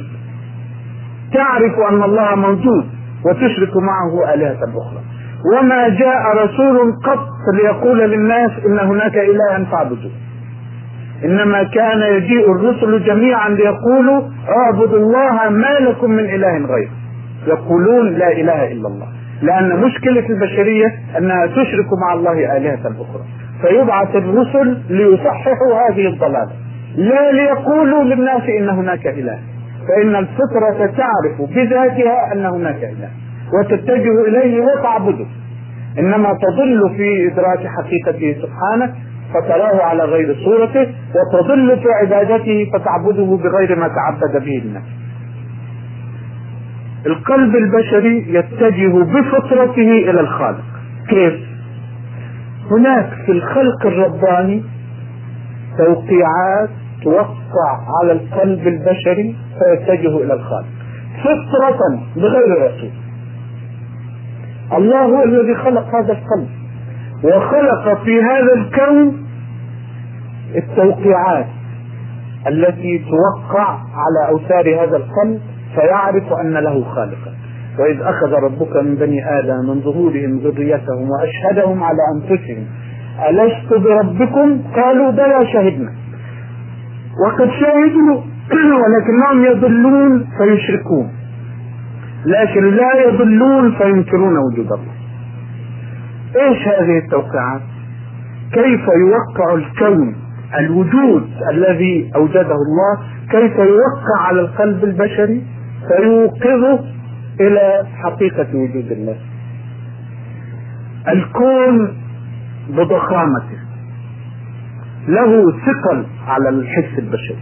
[1.34, 2.86] تعرف أن الله موجود
[3.24, 5.00] وتشرك معه آلهة أخرى.
[5.54, 10.10] وما جاء رسول قط ليقول للناس إن هناك إلها فاعبدوه.
[11.24, 16.90] إنما كان يجيء الرسل جميعا ليقولوا اعبدوا الله ما لكم من إله غيره.
[17.46, 19.08] يقولون لا إله إلا الله.
[19.42, 20.86] لأن مشكلة البشرية
[21.18, 23.24] أنها تشرك مع الله آلهة أخرى
[23.62, 26.52] فيبعث الرسل ليصححوا هذه الضلالة.
[26.96, 29.38] لا ليقولوا للناس إن هناك إله.
[29.88, 33.08] فإن الفطرة تعرف بذاتها أن هناك إله.
[33.58, 35.26] وتتجه إليه وتعبده.
[35.98, 38.94] إنما تضل في إدراك حقيقته سبحانه
[39.34, 44.82] فتراه على غير صورته وتضل في عبادته فتعبده بغير ما تعبد به الناس
[47.06, 50.64] القلب البشري يتجه بفطرته إلى الخالق.
[51.08, 51.34] كيف؟
[52.70, 54.62] هناك في الخلق الرباني
[55.78, 56.70] توقيعات
[57.04, 60.66] توقع على القلب البشري فيتجه إلى الخالق.
[61.24, 61.78] فطرة
[62.16, 62.90] بغير رسول
[64.72, 66.48] الله هو الذي خلق هذا القلب.
[67.24, 69.26] وخلق في هذا الكون
[70.56, 71.46] التوقيعات
[72.48, 75.40] التي توقع على أوتار هذا القلب
[75.74, 77.34] فيعرف أن له خالقا.
[77.78, 82.66] وإذ أخذ ربك من بني آدم من ظهورهم ذريتهم وأشهدهم على أنفسهم.
[83.28, 85.92] ألست بربكم؟ قالوا بلى شهدنا.
[87.26, 88.20] وقد شهدوا
[88.52, 91.10] ولكنهم يضلون فيشركون.
[92.26, 94.96] لكن لا يضلون فينكرون وجود الله.
[96.36, 97.60] إيش هذه التوقيعات
[98.52, 100.16] كيف يوقع الكون
[100.58, 102.98] الوجود الذي أوجده الله
[103.30, 105.42] كيف يوقع على القلب البشري؟
[105.88, 106.84] فيوقظه
[107.40, 109.16] إلى حقيقة وجود الله
[111.08, 111.96] الكون
[112.68, 113.58] بضخامته
[115.08, 117.38] له ثقل على الحس البشري.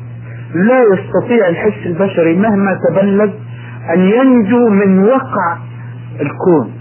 [0.54, 3.32] لا يستطيع الحس البشري مهما تبلد
[3.94, 5.58] أن ينجو من وقع
[6.20, 6.72] الكون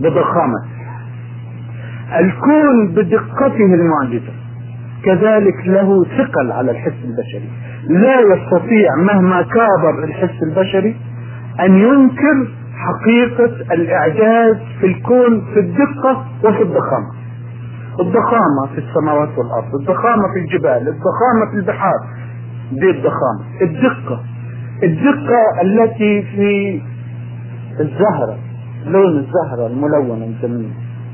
[0.00, 0.74] بضخامته
[2.18, 4.32] الكون بدقته المعجزة.
[5.04, 7.48] كذلك له ثقل على الحس البشري.
[7.88, 10.96] لا يستطيع مهما كابر الحس البشري
[11.60, 17.10] أن ينكر حقيقة الإعجاز في الكون في الدقة وفي الضخامة.
[18.00, 21.98] الضخامة في السماوات والأرض الضخامة في الجبال الضخامة في البحار.
[22.72, 23.44] دي الضخامة.
[23.62, 24.20] الدقة.
[24.82, 26.80] الدقة التي في
[27.80, 28.36] الزهرة
[28.86, 30.68] لون الزهرة الملونة نسميه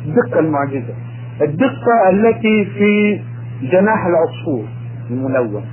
[0.07, 0.95] الدقة المعجزة.
[1.43, 3.21] الدقة التي في
[3.63, 4.65] جناح العصفور
[5.11, 5.65] الملون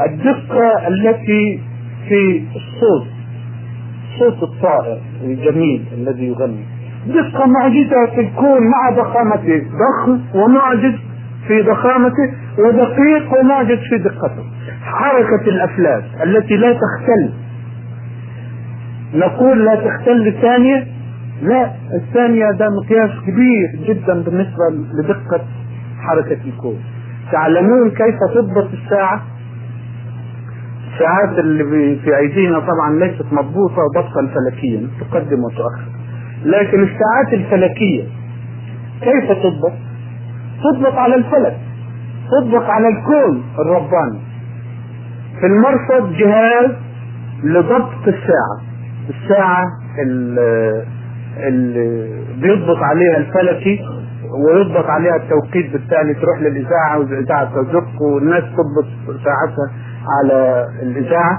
[0.00, 1.60] الدقة التي
[2.08, 3.06] في الصوت
[4.18, 6.64] صوت الطائر الجميل الذي يغني.
[7.06, 10.94] دقة معجزة في الكون مع ضخامته ضخم ومعجز
[11.48, 14.44] في ضخامته ودقيق ومعجز في دقته.
[14.82, 17.32] حركة الأفلاك التي لا تختل.
[19.14, 20.86] نقول لا تختل ثانية
[21.42, 24.64] لا الثانية ده مقياس كبير جدا بالنسبة
[25.02, 25.44] لدقة
[26.08, 26.80] حركة الكون.
[27.32, 29.22] تعلمون كيف تضبط الساعة؟
[30.94, 35.84] الساعات اللي في أيدينا طبعا ليست مضبوطة ضبطا فلكيا تقدم وتؤخر.
[36.44, 38.04] لكن الساعات الفلكية
[39.00, 39.72] كيف تضبط؟
[40.62, 41.56] تضبط على الفلك
[42.30, 44.20] تضبط على الكون الرباني.
[45.40, 46.70] في المرصد جهاز
[47.44, 48.60] لضبط الساعة.
[49.08, 49.64] الساعة
[51.46, 52.08] اللي
[52.42, 53.80] بيضبط عليها الفلكي
[54.38, 59.70] ويضبط عليها التوقيت بالتالي تروح للإذاعة والاذاعه تزق والناس تضبط ساعتها
[60.08, 61.38] على الإذاعة.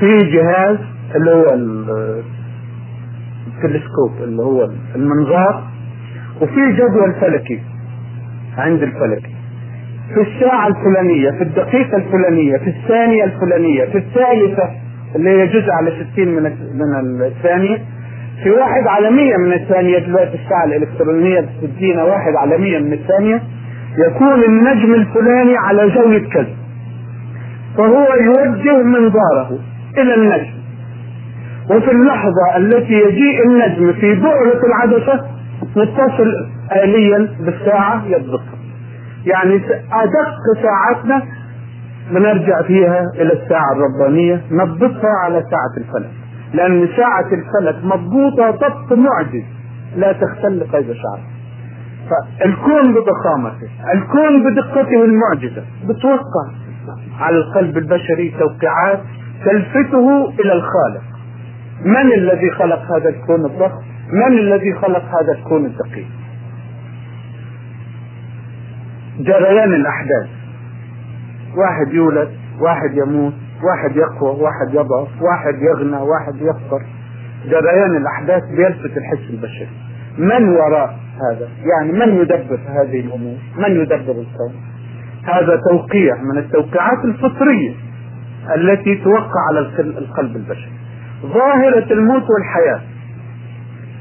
[0.00, 0.78] في جهاز
[1.14, 1.54] اللي هو
[3.46, 5.64] التلسكوب اللي هو المنظار
[6.40, 7.62] وفي جدول فلكي
[8.58, 9.34] عند الفلكي.
[10.14, 14.70] في الساعة الفلانية في الدقيقة الفلانية في الثانية الفلانية في الثالثة
[15.16, 16.42] اللي هي جزء على 60 من
[16.74, 17.78] من الثانية
[18.42, 23.42] في واحد على 100 من الثانية دلوقتي الساعة الإلكترونية بتدينا واحد على 100 من الثانية
[24.08, 26.54] يكون النجم الفلاني على زاوية كذا.
[27.76, 29.58] فهو يوجه منظاره
[29.98, 30.52] إلى النجم.
[31.70, 35.24] وفي اللحظة التي يجيء النجم في بعرة العدسة
[35.76, 38.56] نتصل آليا بالساعة يضبطها
[39.26, 39.54] يعني
[39.92, 41.22] أدق ساعاتنا
[42.10, 46.10] بنرجع فيها إلى الساعة الربانية نضبطها على ساعة الفلك.
[46.54, 49.44] لأن ساعة الفلك مضبوطة ضبط معجز.
[49.96, 51.20] لا تختل قيد شعر.
[52.10, 55.64] فالكون بضخامته الكون بدقته المعجزة.
[55.88, 56.46] بتوقع
[57.20, 59.00] على القلب البشري توقيعات
[59.44, 61.02] تلفته إلى الخالق.
[61.84, 63.82] من الذي خلق هذا الكون الضخم؟
[64.12, 66.06] من الذي خلق هذا الكون الدقيق؟
[69.20, 70.28] جريان الأحداث.
[71.56, 72.28] واحد يولد
[72.60, 73.32] واحد يموت
[73.64, 76.82] واحد يقوى واحد يضعف واحد يغنى واحد يفقر
[77.46, 79.68] جريان الأحداث بيلفت الحس البشري.
[80.18, 80.96] من وراء
[81.30, 84.54] هذا؟ يعني من يدبر هذه الأمور؟ من يدبر الكون؟
[85.24, 87.74] هذا توقيع من التوقيعات الفطرية
[88.56, 90.72] التي توقع على القلب البشري.
[91.22, 92.80] ظاهرة الموت والحياة.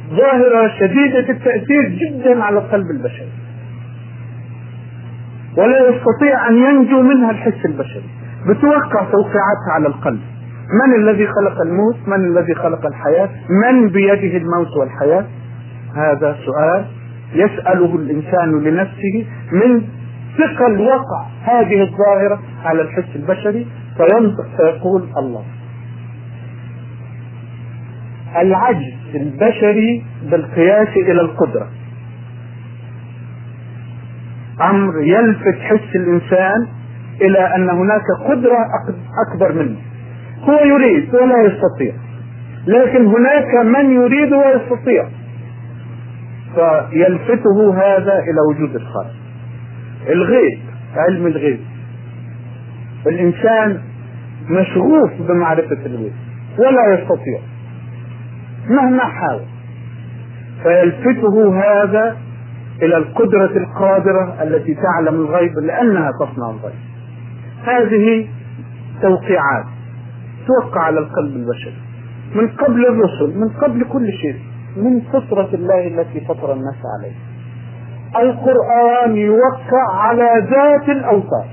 [0.10, 3.30] ظاهرة شديدة التأثير جدا على القلب البشري.
[5.58, 8.10] ولا يستطيع أن ينجو منها الحس البشري.
[8.50, 10.22] بتوقع توقيعاتها على القلب.
[10.86, 13.30] من الذي خلق الموت؟ من الذي خلق الحياة؟
[13.64, 15.26] من بيده الموت والحياة؟
[15.96, 16.86] هذا سؤال
[17.34, 19.82] يسأله الإنسان لنفسه من
[20.38, 23.68] ثقل وقع هذه الظاهرة على الحس البشري
[23.98, 25.44] فينطق فيقول الله.
[28.42, 31.68] العجز البشري بالقياس إلى القدرة.
[34.62, 36.68] أمر يلفت حس الإنسان
[37.22, 38.58] إلى أن هناك قدرة
[39.28, 39.78] أكبر منه.
[40.44, 41.94] هو يريد ولا يستطيع.
[42.68, 45.08] لكن هناك من يريد ويستطيع.
[46.56, 49.14] فيلفته هذا إلى وجود الخالق.
[50.10, 50.60] الغيب
[50.96, 51.60] علم الغيب.
[53.08, 53.82] الإنسان
[54.50, 56.14] مشغوف بمعرفة الغيب
[56.60, 57.40] ولا يستطيع.
[58.70, 59.46] مهما حاول.
[60.64, 62.18] فيلفته هذا
[62.82, 66.95] إلى القدرة القادرة التي تعلم الغيب لأنها تصنع الغيب.
[67.66, 68.28] هذه
[69.02, 69.66] توقيعات
[70.48, 71.78] توقع على القلب البشري
[72.36, 74.40] من قبل الرسل من قبل كل شيء
[74.78, 77.16] من فطرة الله التي فطر الناس عليها.
[78.24, 81.48] القرآن يوقع على ذات الأوتار.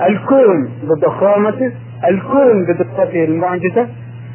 [0.00, 1.72] الكون بضخامته
[2.08, 3.88] الكون بدقته المعجزة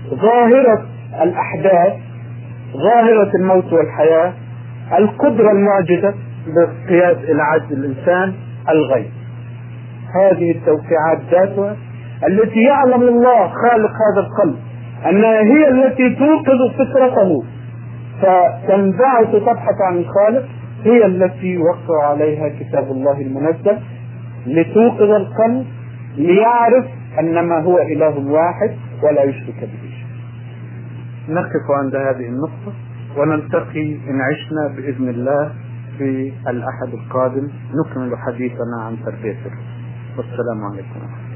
[0.10, 0.86] ظاهرة
[1.24, 1.94] الأحداث
[2.74, 4.34] ظاهرة الموت والحياة
[4.98, 6.14] القدرة المعجزة
[6.48, 8.34] بقياس إلى الإنسان
[8.70, 9.23] الغيب.
[10.15, 11.77] هذه التوقيعات ذاتها
[12.27, 14.60] التي يعلم الله خالق هذا القلب
[15.10, 17.44] أنها هي التي توقظ فطرته.
[18.22, 20.45] فتنبعث تبحث عن الخالق
[20.84, 23.77] هي التي وقع عليها كتاب الله المنزل
[24.48, 25.65] لتوقظ القلب
[26.18, 26.85] ليعرف
[27.19, 28.72] أن ما هو إله واحد
[29.03, 30.07] ولا يشرك به شيء.
[31.30, 32.73] نقف عند هذه النقطة
[33.18, 35.52] ونلتقي إن عشنا بإذن الله
[35.98, 37.49] في الأحد القادم.
[37.85, 39.83] نكمل حديثنا عن تربية الروح
[40.18, 41.33] والسلام عليكم.